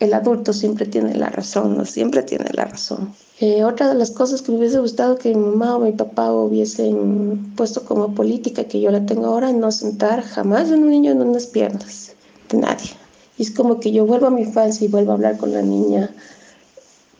[0.00, 3.14] el adulto siempre tiene la razón, no siempre tiene la razón.
[3.40, 6.32] Eh, otra de las cosas que me hubiese gustado que mi mamá o mi papá
[6.32, 11.12] hubiesen puesto como política que yo la tengo ahora, no sentar jamás a un niño
[11.12, 12.14] en unas piernas
[12.50, 12.90] de nadie.
[13.38, 15.62] Y es como que yo vuelvo a mi infancia y vuelvo a hablar con la
[15.62, 16.10] niña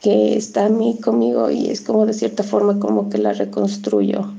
[0.00, 4.30] que está a mí conmigo y es como de cierta forma como que la reconstruyo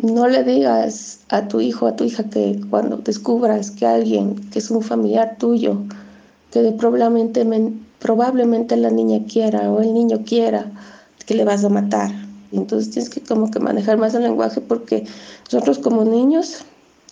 [0.00, 4.58] no le digas a tu hijo, a tu hija que cuando descubras que alguien que
[4.58, 5.78] es un familiar tuyo,
[6.52, 7.46] que probablemente,
[7.98, 10.70] probablemente la niña quiera o el niño quiera,
[11.26, 12.10] que le vas a matar.
[12.52, 15.04] Entonces tienes que como que manejar más el lenguaje porque
[15.52, 16.64] nosotros como niños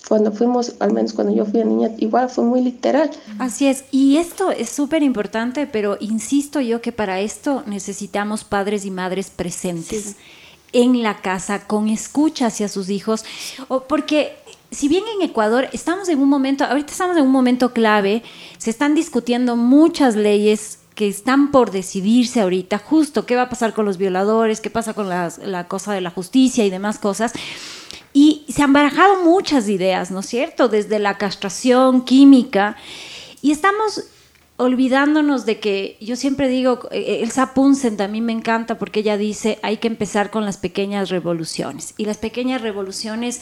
[0.08, 3.10] cuando fuimos, al menos cuando yo fui a niña, igual fue muy literal.
[3.40, 8.84] Así es, y esto es súper importante, pero insisto yo que para esto necesitamos padres
[8.84, 10.14] y madres presentes
[10.72, 13.24] en la casa, con escucha hacia sus hijos,
[13.88, 14.36] porque
[14.70, 18.22] si bien en Ecuador estamos en un momento, ahorita estamos en un momento clave,
[18.58, 23.74] se están discutiendo muchas leyes que están por decidirse ahorita, justo qué va a pasar
[23.74, 27.32] con los violadores, qué pasa con la cosa de la justicia y demás cosas.
[28.14, 30.68] Y se han barajado muchas ideas, ¿no es cierto?
[30.68, 32.76] Desde la castración química.
[33.42, 34.04] Y estamos
[34.56, 39.58] olvidándonos de que yo siempre digo, eh, Elsa Punsen también me encanta porque ella dice,
[39.62, 41.94] hay que empezar con las pequeñas revoluciones.
[41.96, 43.40] Y las pequeñas revoluciones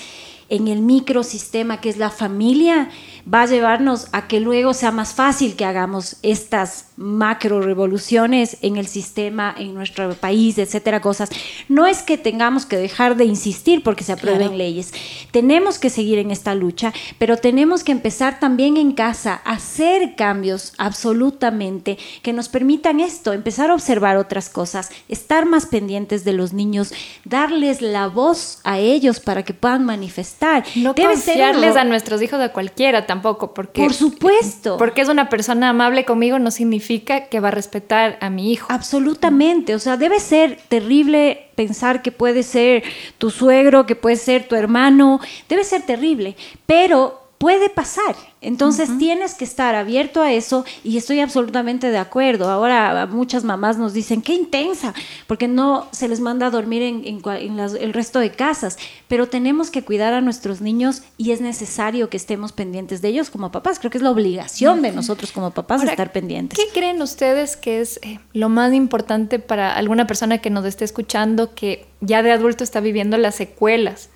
[0.48, 2.90] en el microsistema que es la familia
[3.32, 8.76] va a llevarnos a que luego sea más fácil que hagamos estas macro revoluciones en
[8.76, 11.30] el sistema, en nuestro país, etcétera, cosas.
[11.68, 14.92] No es que tengamos que dejar de insistir porque se aprueben leyes.
[15.30, 20.14] Tenemos que seguir en esta lucha, pero tenemos que empezar también en casa a hacer
[20.16, 26.32] cambios absolutamente que nos permitan esto, empezar a observar otras cosas, estar más pendientes de
[26.32, 26.92] los niños,
[27.24, 30.33] darles la voz a ellos para que puedan manifestar.
[30.76, 35.28] No Debe confiarles a nuestros hijos de cualquiera tampoco, porque por supuesto, porque es una
[35.28, 38.66] persona amable conmigo no significa que va a respetar a mi hijo.
[38.70, 42.82] Absolutamente, o sea, debe ser terrible pensar que puede ser
[43.18, 48.16] tu suegro, que puede ser tu hermano, debe ser terrible, pero puede pasar.
[48.40, 52.50] Entonces tienes que estar abierto a eso y estoy absolutamente de acuerdo.
[52.50, 54.94] Ahora muchas mamás nos dicen, qué intensa,
[55.26, 58.76] porque no se les manda a dormir en, el resto de casas,
[59.08, 63.30] pero tenemos que cuidar a nuestros niños y es necesario que estemos pendientes de ellos
[63.30, 63.78] como papás.
[63.78, 66.58] Creo que es la obligación de nosotros como papás estar pendientes.
[66.58, 70.84] ¿Qué creen ustedes que es eh, lo más importante para alguna persona que nos esté
[70.84, 74.10] escuchando que ya de adulto está viviendo las secuelas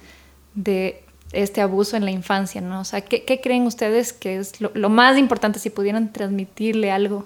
[0.55, 1.03] de
[1.33, 2.81] este abuso en la infancia, ¿no?
[2.81, 7.25] O sea, ¿qué, creen ustedes que es lo, más importante si pudieran transmitirle algo?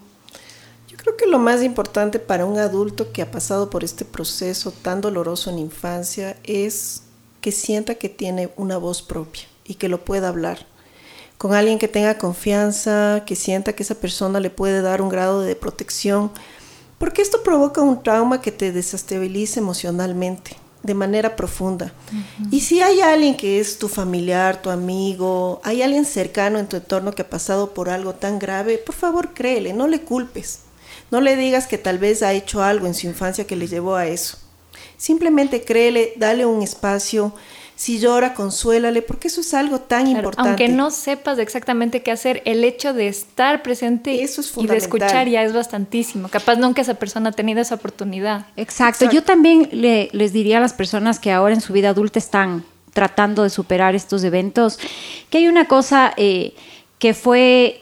[0.88, 4.72] Yo creo que lo más importante para un adulto que ha pasado por este proceso
[4.72, 7.04] tan doloroso en infancia es
[7.40, 10.66] que sienta que tiene una voz propia y que lo pueda hablar
[11.42, 15.40] con alguien que tenga confianza, que sienta que esa persona le puede dar un grado
[15.40, 16.30] de protección,
[16.98, 21.92] porque esto provoca un trauma que te desestabiliza emocionalmente de manera profunda.
[22.50, 26.76] Y si hay alguien que es tu familiar, tu amigo, hay alguien cercano en tu
[26.76, 30.60] entorno que ha pasado por algo tan grave, por favor créele, no le culpes.
[31.10, 33.96] No le digas que tal vez ha hecho algo en su infancia que le llevó
[33.96, 34.38] a eso.
[34.96, 37.34] Simplemente créele, dale un espacio,
[37.82, 40.50] si llora, consuélale, porque eso es algo tan importante.
[40.50, 44.76] Aunque no sepas exactamente qué hacer, el hecho de estar presente eso es y de
[44.76, 46.28] escuchar ya es bastantísimo.
[46.28, 48.46] Capaz nunca esa persona ha tenido esa oportunidad.
[48.54, 49.10] Exacto.
[49.10, 53.42] Yo también les diría a las personas que ahora en su vida adulta están tratando
[53.42, 54.78] de superar estos eventos,
[55.28, 56.54] que hay una cosa eh,
[57.00, 57.81] que fue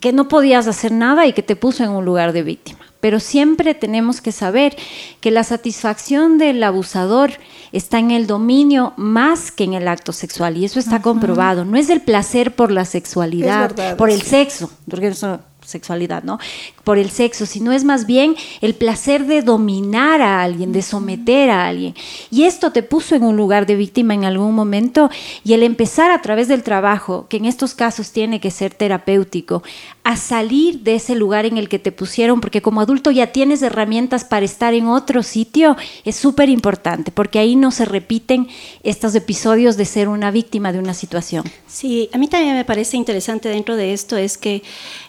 [0.00, 2.80] que no podías hacer nada y que te puso en un lugar de víctima.
[3.00, 4.74] Pero siempre tenemos que saber
[5.20, 7.32] que la satisfacción del abusador
[7.70, 11.64] está en el dominio más que en el acto sexual y eso está comprobado.
[11.66, 16.38] No es el placer por la sexualidad, por el sexo, porque eso sexualidad, ¿no?
[16.84, 21.50] Por el sexo, sino es más bien el placer de dominar a alguien, de someter
[21.50, 21.94] a alguien.
[22.30, 25.10] Y esto te puso en un lugar de víctima en algún momento
[25.44, 29.62] y el empezar a través del trabajo, que en estos casos tiene que ser terapéutico,
[30.04, 33.62] a salir de ese lugar en el que te pusieron, porque como adulto ya tienes
[33.62, 38.48] herramientas para estar en otro sitio, es súper importante, porque ahí no se repiten
[38.82, 41.44] estos episodios de ser una víctima de una situación.
[41.66, 44.62] Sí, a mí también me parece interesante dentro de esto es que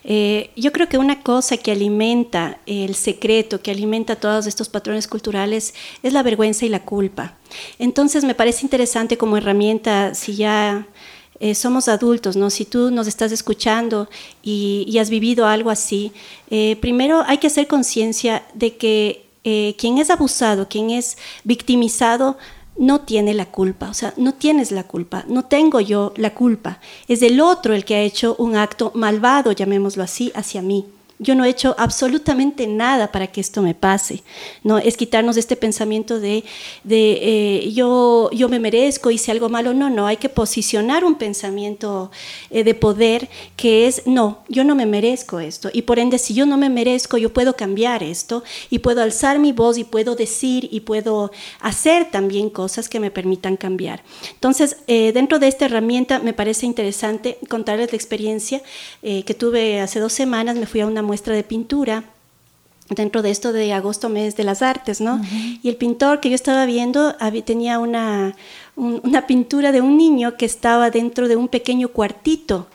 [0.03, 5.07] eh, yo creo que una cosa que alimenta el secreto, que alimenta todos estos patrones
[5.07, 5.73] culturales,
[6.03, 7.39] es la vergüenza y la culpa.
[7.79, 10.85] Entonces me parece interesante como herramienta, si ya
[11.39, 12.51] eh, somos adultos, ¿no?
[12.51, 14.07] Si tú nos estás escuchando
[14.43, 16.11] y, has vivido algo así,
[16.51, 22.37] eh, primero hay que hacer conciencia de que eh, quien es abusado, quien es victimizado,
[22.77, 26.79] no tiene la culpa, o sea, no tienes la culpa, no tengo yo la culpa,
[27.07, 30.85] es el otro el que ha hecho un acto malvado, llamémoslo así, hacia mí.
[31.17, 34.21] Yo no he hecho absolutamente nada para que esto me pase.
[34.63, 36.43] No es quitarnos este pensamiento de,
[36.83, 39.73] de eh, yo, yo me merezco, hice algo malo.
[39.73, 42.11] No, no, hay que posicionar un pensamiento
[42.49, 45.69] eh, de poder que es, no, yo no me merezco esto.
[45.71, 49.39] Y por ende, si yo no me merezco, yo puedo cambiar esto y puedo alzar
[49.39, 54.03] mi voz y puedo decir y puedo hacer también cosas que me permitan cambiar.
[54.31, 58.61] Entonces, eh, dentro de esta herramienta me parece interesante contarles la experiencia
[59.01, 60.55] que tuve hace dos semanas.
[60.55, 62.03] Me fui a una muestra de pintura
[62.89, 65.19] dentro de esto de agosto, mes de las artes, ¿no?
[65.63, 68.35] Y el pintor que yo estaba viendo tenía una,
[68.75, 72.67] una pintura de un niño que estaba dentro de un pequeño cuartito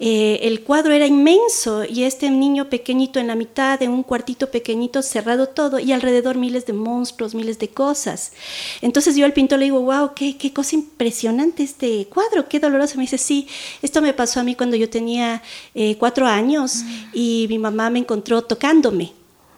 [0.00, 4.50] eh, el cuadro era inmenso y este niño pequeñito en la mitad de un cuartito
[4.50, 8.32] pequeñito cerrado todo y alrededor miles de monstruos, miles de cosas.
[8.80, 12.96] Entonces yo al pintor le digo, wow, qué, cosa impresionante este cuadro, qué doloroso.
[12.96, 13.48] Me dice, sí,
[13.82, 15.42] esto me pasó a mí cuando yo tenía
[15.74, 19.12] eh, cuatro años y mi mamá me encontró tocándome.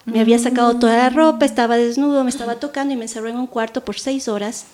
[0.06, 3.36] Me había sacado toda la ropa, estaba desnudo, me estaba tocando y me encerró en
[3.36, 4.64] un cuarto por seis horas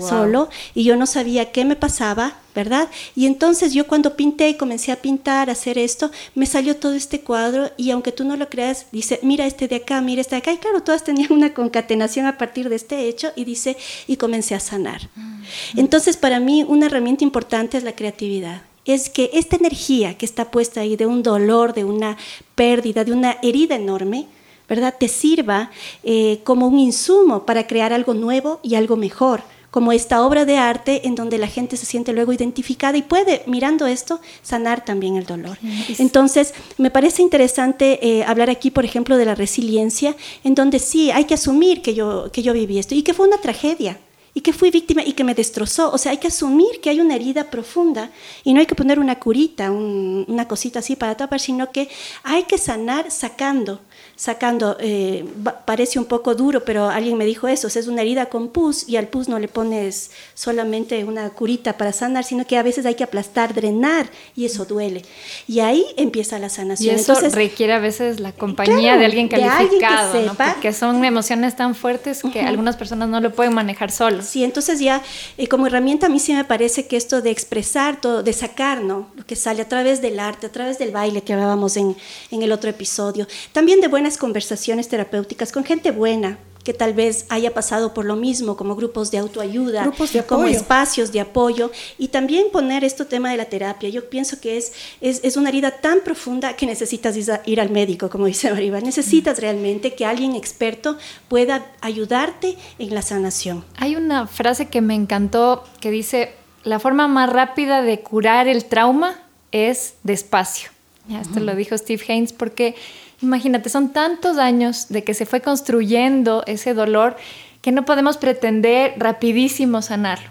[0.00, 2.88] solo y yo no sabía qué me pasaba, ¿verdad?
[3.14, 6.94] Y entonces yo cuando pinté y comencé a pintar, a hacer esto, me salió todo
[6.94, 10.36] este cuadro y aunque tú no lo creas, dice, mira este de acá, mira este
[10.36, 13.76] de acá, y claro, todas tenían una concatenación a partir de este hecho y dice,
[14.06, 15.08] y comencé a sanar.
[15.14, 15.44] Mm.
[15.76, 20.50] Entonces para mí una herramienta importante es la creatividad es que esta energía que está
[20.50, 22.16] puesta ahí de un dolor, de una
[22.54, 24.26] pérdida, de una herida enorme,
[24.68, 24.94] ¿verdad?
[24.98, 25.70] Te sirva
[26.02, 29.42] eh, como un insumo para crear algo nuevo y algo mejor
[29.74, 33.42] como esta obra de arte en donde la gente se siente luego identificada y puede,
[33.48, 35.58] mirando esto, sanar también el dolor.
[35.98, 40.14] Entonces, me parece interesante eh, hablar aquí, por ejemplo, de la resiliencia,
[40.44, 43.26] en donde sí, hay que asumir que yo, que yo viví esto y que fue
[43.26, 43.98] una tragedia
[44.32, 45.90] y que fui víctima y que me destrozó.
[45.90, 48.12] O sea, hay que asumir que hay una herida profunda
[48.44, 51.88] y no hay que poner una curita, una cosita así para tapar, sino que
[52.22, 53.80] hay que sanar sacando
[54.16, 55.24] sacando, eh,
[55.64, 58.96] parece un poco duro, pero alguien me dijo eso, es una herida con pus y
[58.96, 62.94] al pus no le pones solamente una curita para sanar, sino que a veces hay
[62.94, 64.06] que aplastar, drenar
[64.36, 65.02] y eso duele.
[65.48, 66.96] Y ahí empieza la sanación.
[66.96, 70.34] Y eso requiere a veces la compañía de alguien calificado, que ¿no?
[70.34, 74.26] porque son emociones tan fuertes que algunas personas no lo pueden manejar solos.
[74.26, 75.02] Sí, entonces ya
[75.38, 78.80] eh, como herramienta a mí sí me parece que esto de expresar todo, de sacar,
[78.80, 79.08] ¿no?
[79.16, 81.96] Lo que sale a través del arte, a través del baile que hablábamos en,
[82.30, 87.26] en el otro episodio, también de buena conversaciones terapéuticas con gente buena, que tal vez
[87.28, 89.92] haya pasado por lo mismo, como grupos de autoayuda,
[90.26, 93.90] como espacios de apoyo, y también poner este tema de la terapia.
[93.90, 98.26] Yo pienso que es, es, una herida tan profunda que necesitas ir al médico, como
[98.26, 98.82] dice Maribel.
[98.82, 100.96] Necesitas realmente que alguien experto
[101.28, 103.64] pueda ayudarte en la sanación.
[103.76, 106.32] Hay una frase que me encantó que dice,
[106.64, 110.70] la forma más rápida de curar el trauma es despacio.
[111.06, 112.74] Ya, esto lo dijo Steve Haynes porque
[113.22, 117.16] Imagínate, son tantos años de que se fue construyendo ese dolor
[117.60, 120.28] que no podemos pretender rapidísimo sanarlo.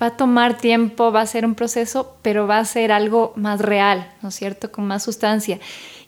[0.00, 3.60] Va a tomar tiempo, va a ser un proceso, pero va a ser algo más
[3.60, 4.70] real, ¿no es cierto?
[4.70, 5.58] Con más sustancia.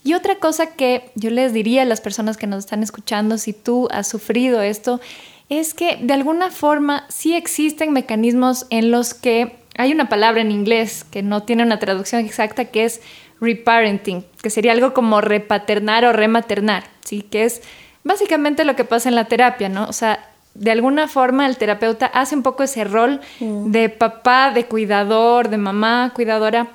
[0.05, 3.53] Y otra cosa que yo les diría a las personas que nos están escuchando, si
[3.53, 5.01] tú has sufrido esto,
[5.49, 10.51] es que de alguna forma sí existen mecanismos en los que hay una palabra en
[10.51, 13.01] inglés que no tiene una traducción exacta, que es
[13.41, 17.23] reparenting, que sería algo como repaternar o rematernar, ¿sí?
[17.23, 17.63] Que es
[18.05, 19.87] básicamente lo que pasa en la terapia, ¿no?
[19.89, 23.71] O sea, de alguna forma el terapeuta hace un poco ese rol mm.
[23.71, 26.69] de papá, de cuidador, de mamá, cuidadora,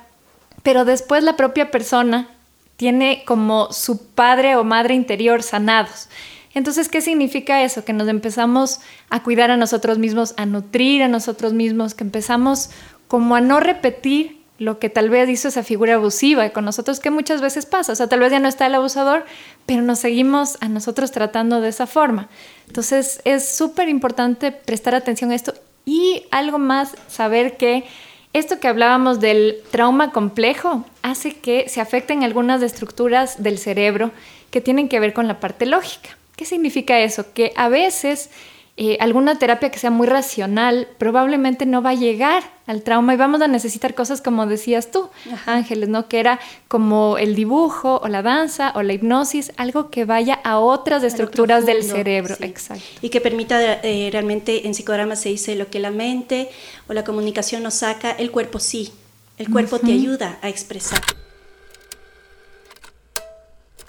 [0.62, 2.28] pero después la propia persona
[2.76, 6.08] tiene como su padre o madre interior sanados.
[6.54, 7.84] Entonces, ¿qué significa eso?
[7.84, 12.70] Que nos empezamos a cuidar a nosotros mismos, a nutrir a nosotros mismos, que empezamos
[13.08, 17.10] como a no repetir lo que tal vez hizo esa figura abusiva con nosotros, que
[17.10, 17.92] muchas veces pasa.
[17.92, 19.24] O sea, tal vez ya no está el abusador,
[19.66, 22.28] pero nos seguimos a nosotros tratando de esa forma.
[22.68, 27.84] Entonces, es súper importante prestar atención a esto y algo más, saber que
[28.32, 34.10] esto que hablábamos del trauma complejo hace que se afecten algunas estructuras del cerebro
[34.50, 36.16] que tienen que ver con la parte lógica.
[36.36, 37.32] ¿Qué significa eso?
[37.32, 38.30] Que a veces
[38.76, 43.16] eh, alguna terapia que sea muy racional probablemente no va a llegar al trauma y
[43.16, 45.10] vamos a necesitar cosas como decías tú,
[45.46, 46.08] Ángeles, ¿no?
[46.08, 50.58] Que era como el dibujo o la danza o la hipnosis, algo que vaya a
[50.58, 52.34] otras estructuras del cerebro.
[52.40, 52.82] Exacto.
[53.00, 56.48] Y que permita eh, realmente, en psicodrama se dice lo que la mente
[56.88, 58.92] o la comunicación nos saca, el cuerpo sí.
[59.36, 61.00] El cuerpo te ayuda a expresar.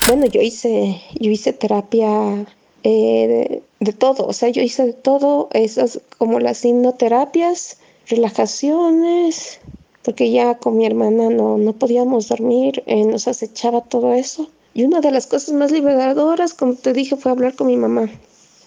[0.08, 2.46] Bueno, yo hice, yo hice terapia
[2.88, 9.60] eh, de, todo, o sea, yo hice de todo, esas como las hipnoterapias, relajaciones,
[10.04, 14.50] porque ya con mi hermana no, no podíamos dormir, eh, nos acechaba todo eso.
[14.76, 18.08] Y una de las cosas más liberadoras, como te dije, fue hablar con mi mamá.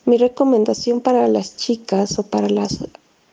[0.05, 2.79] Mi recomendación para las chicas o para las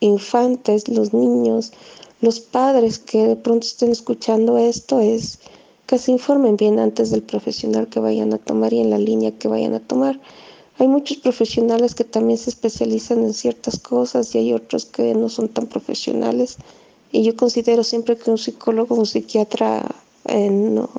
[0.01, 1.73] infantes, los niños,
[2.21, 5.39] los padres que de pronto estén escuchando esto es
[5.87, 9.31] que se informen bien antes del profesional que vayan a tomar y en la línea
[9.31, 10.19] que vayan a tomar.
[10.77, 15.29] Hay muchos profesionales que también se especializan en ciertas cosas y hay otros que no
[15.29, 16.57] son tan profesionales.
[17.11, 19.85] Y yo considero siempre que un psicólogo, un psiquiatra
[20.27, 20.89] eh, no,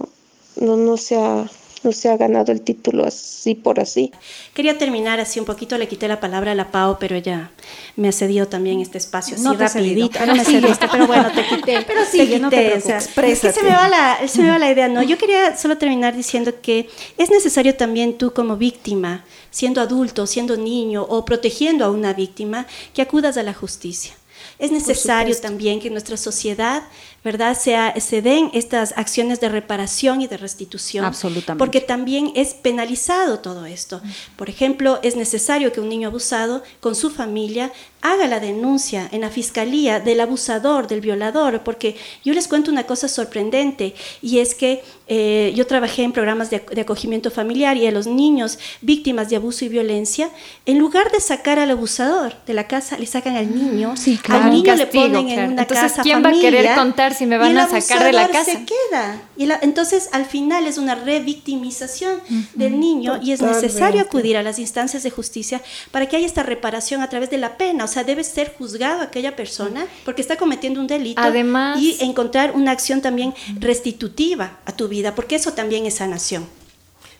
[0.60, 1.50] no, no sea
[1.86, 4.10] no se ha ganado el título así por así.
[4.54, 7.52] Quería terminar así un poquito, le quité la palabra a la Pau, pero ella
[7.94, 10.26] me ha cedido también este espacio no así rapidito.
[10.26, 11.82] No me cediste, pero bueno, te quité.
[11.86, 14.42] Pero sí, te quité, no te o sea, es que se me, va la, se
[14.42, 15.02] me va la idea, ¿no?
[15.02, 20.56] Yo quería solo terminar diciendo que es necesario también tú como víctima, siendo adulto, siendo
[20.56, 24.14] niño o protegiendo a una víctima, que acudas a la justicia.
[24.58, 26.82] Es necesario también que nuestra sociedad
[27.26, 27.58] ¿verdad?
[27.58, 31.04] Sea, se den estas acciones de reparación y de restitución.
[31.04, 31.58] Absolutamente.
[31.58, 34.00] Porque también es penalizado todo esto.
[34.36, 37.72] Por ejemplo, es necesario que un niño abusado con su familia
[38.02, 42.84] haga la denuncia en la fiscalía del abusador, del violador, porque yo les cuento una
[42.84, 47.92] cosa sorprendente y es que eh, yo trabajé en programas de, acogimiento familiar y a
[47.92, 50.30] los niños víctimas de abuso y violencia,
[50.66, 54.44] en lugar de sacar al abusador de la casa, le sacan al niño, sí, claro.
[54.44, 57.38] al niño le ponen en una Entonces, casa ¿quién va a querer contar si me
[57.38, 58.52] van a sacar de la casa?
[58.52, 59.22] se queda.
[59.36, 62.20] Y entonces, al final es una revictimización
[62.54, 65.60] del niño y es necesario acudir a las instancias de justicia
[65.92, 67.84] para que haya esta reparación a través de la pena.
[67.84, 71.20] O sea, debe ser juzgado aquella persona porque está cometiendo un delito.
[71.20, 76.46] Además, y encontrar una acción también restitutiva a tu vida, porque eso también es sanación.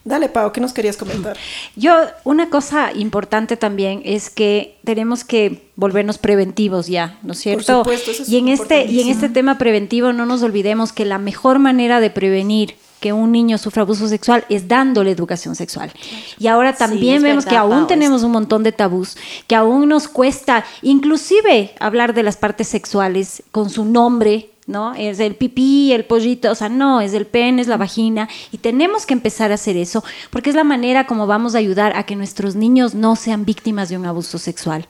[0.06, 1.36] Dale, Pau, ¿qué nos querías comentar?
[1.74, 7.82] Yo, una cosa importante también es que tenemos que volvernos preventivos ya, ¿no es cierto?
[7.82, 10.92] Por supuesto, eso es y en este y en este tema preventivo no nos olvidemos
[10.92, 15.54] que la mejor manera de prevenir que un niño sufra abuso sexual es dándole educación
[15.54, 15.92] sexual.
[16.38, 19.16] Y ahora también vemos que aún tenemos un montón de tabús,
[19.46, 24.94] que aún nos cuesta inclusive hablar de las partes sexuales con su nombre, ¿no?
[24.94, 28.58] Es el pipí, el pollito, o sea, no, es el pene, es la vagina, y
[28.58, 32.04] tenemos que empezar a hacer eso, porque es la manera como vamos a ayudar a
[32.04, 34.88] que nuestros niños no sean víctimas de un abuso sexual.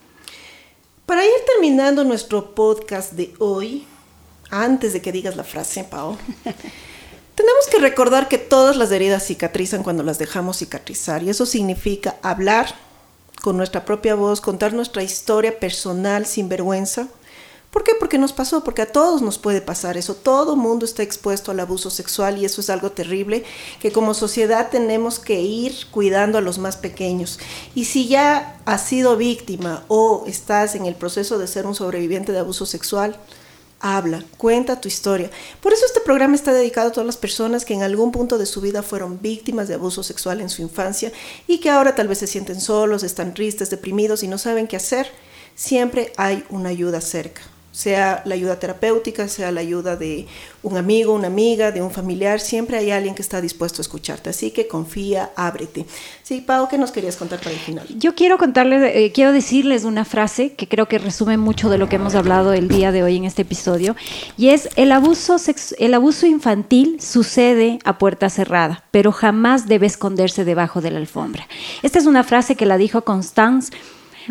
[1.04, 3.84] Para ir terminando nuestro podcast de hoy,
[4.50, 6.16] antes de que digas la frase, Pau,
[7.36, 12.16] tenemos que recordar que todas las heridas cicatrizan cuando las dejamos cicatrizar, y eso significa
[12.22, 12.74] hablar
[13.42, 17.08] con nuestra propia voz, contar nuestra historia personal sin vergüenza,
[17.76, 17.92] ¿Por qué?
[17.98, 20.14] Porque nos pasó, porque a todos nos puede pasar eso.
[20.14, 23.44] Todo mundo está expuesto al abuso sexual y eso es algo terrible
[23.80, 27.38] que como sociedad tenemos que ir cuidando a los más pequeños.
[27.74, 32.32] Y si ya has sido víctima o estás en el proceso de ser un sobreviviente
[32.32, 33.18] de abuso sexual,
[33.94, 35.30] habla, cuenta tu historia.
[35.60, 38.46] Por eso este programa está dedicado a todas las personas que en algún punto de
[38.46, 41.12] su vida fueron víctimas de abuso sexual en su infancia
[41.46, 44.76] y que ahora tal vez se sienten solos, están tristes, deprimidos y no saben qué
[44.76, 45.10] hacer.
[45.54, 47.42] Siempre hay una ayuda cerca
[47.76, 50.26] sea la ayuda terapéutica, sea la ayuda de
[50.62, 54.30] un amigo, una amiga, de un familiar, siempre hay alguien que está dispuesto a escucharte.
[54.30, 55.84] Así que confía, ábrete.
[56.22, 57.86] Sí, Pau, ¿qué nos querías contar para el final?
[57.98, 61.86] Yo quiero contarles, eh, quiero decirles una frase que creo que resume mucho de lo
[61.86, 63.94] que hemos hablado el día de hoy en este episodio,
[64.38, 65.36] y es el abuso,
[65.78, 71.46] el abuso infantil sucede a puerta cerrada, pero jamás debe esconderse debajo de la alfombra.
[71.82, 73.70] Esta es una frase que la dijo Constance,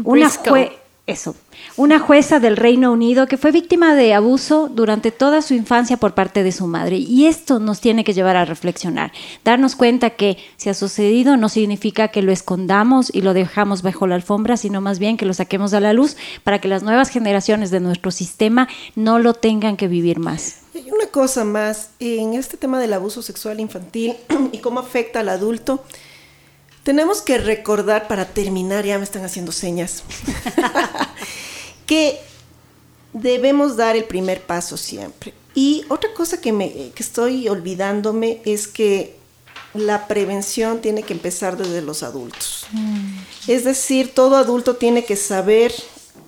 [0.03, 0.71] una juez
[1.07, 1.35] eso,
[1.77, 6.15] una jueza del Reino Unido que fue víctima de abuso durante toda su infancia por
[6.15, 6.97] parte de su madre.
[6.97, 9.11] Y esto nos tiene que llevar a reflexionar,
[9.43, 14.07] darnos cuenta que si ha sucedido no significa que lo escondamos y lo dejamos bajo
[14.07, 17.09] la alfombra, sino más bien que lo saquemos a la luz para que las nuevas
[17.09, 20.61] generaciones de nuestro sistema no lo tengan que vivir más.
[20.73, 24.15] Y una cosa más, en este tema del abuso sexual infantil
[24.51, 25.83] y cómo afecta al adulto,
[26.85, 30.03] tenemos que recordar para terminar, ya me están haciendo señas,
[31.87, 32.19] que
[33.11, 35.33] debemos dar el primer paso siempre.
[35.55, 39.17] Y otra cosa que, me, que estoy olvidándome es que
[39.73, 42.67] la prevención tiene que empezar desde los adultos.
[42.71, 43.17] Mm.
[43.47, 45.73] Es decir, todo adulto tiene que saber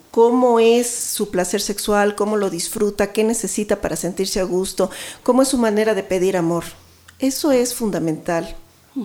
[0.09, 4.89] cómo es su placer sexual, cómo lo disfruta, qué necesita para sentirse a gusto,
[5.21, 6.63] cómo es su manera de pedir amor.
[7.19, 8.55] Eso es fundamental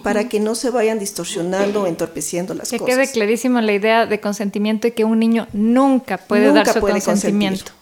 [0.03, 2.87] para que no se vayan distorsionando o entorpeciendo las cosas.
[2.87, 6.81] Que quede clarísima la idea de consentimiento y que un niño nunca puede dar su
[6.81, 7.73] consentimiento.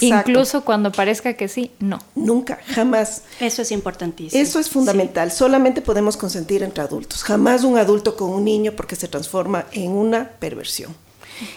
[0.00, 1.98] Incluso cuando parezca que sí, no.
[2.14, 3.22] Nunca, jamás.
[3.40, 4.40] Eso es importantísimo.
[4.40, 5.32] Eso es fundamental.
[5.32, 7.22] Solamente podemos consentir entre adultos.
[7.22, 10.94] Jamás un adulto con un niño porque se transforma en una perversión.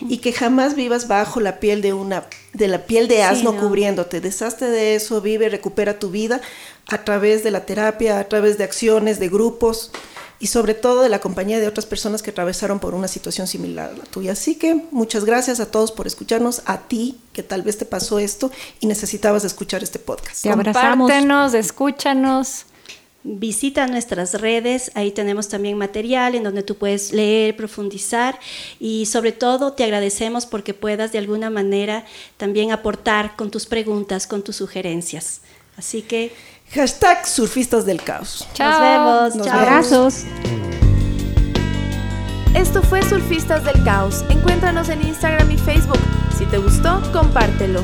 [0.08, 4.22] Y que jamás vivas bajo la piel de una de la piel de asno cubriéndote.
[4.22, 6.40] Deshazte de eso, vive, recupera tu vida
[6.88, 9.92] a través de la terapia, a través de acciones, de grupos,
[10.44, 13.92] y sobre todo de la compañía de otras personas que atravesaron por una situación similar
[13.92, 14.34] a la tuya.
[14.34, 18.20] Así que muchas gracias a todos por escucharnos, a ti que tal vez te pasó
[18.20, 20.42] esto y necesitabas escuchar este podcast.
[20.42, 21.10] Te abrazamos.
[21.10, 22.66] Compártenos, escúchanos.
[23.24, 28.38] Visita nuestras redes, ahí tenemos también material en donde tú puedes leer, profundizar
[28.82, 32.04] y sobre todo te agradecemos porque puedas de alguna manera
[32.36, 35.40] también aportar con tus preguntas, con tus sugerencias.
[35.78, 36.34] Así que...
[36.74, 38.48] Hashtag surfistas del caos.
[38.54, 38.72] Chao.
[38.72, 39.48] Nos vemos.
[39.48, 40.24] Abrazos.
[42.56, 44.24] Esto fue Surfistas del Caos.
[44.30, 46.00] Encuéntranos en Instagram y Facebook.
[46.38, 47.82] Si te gustó, compártelo.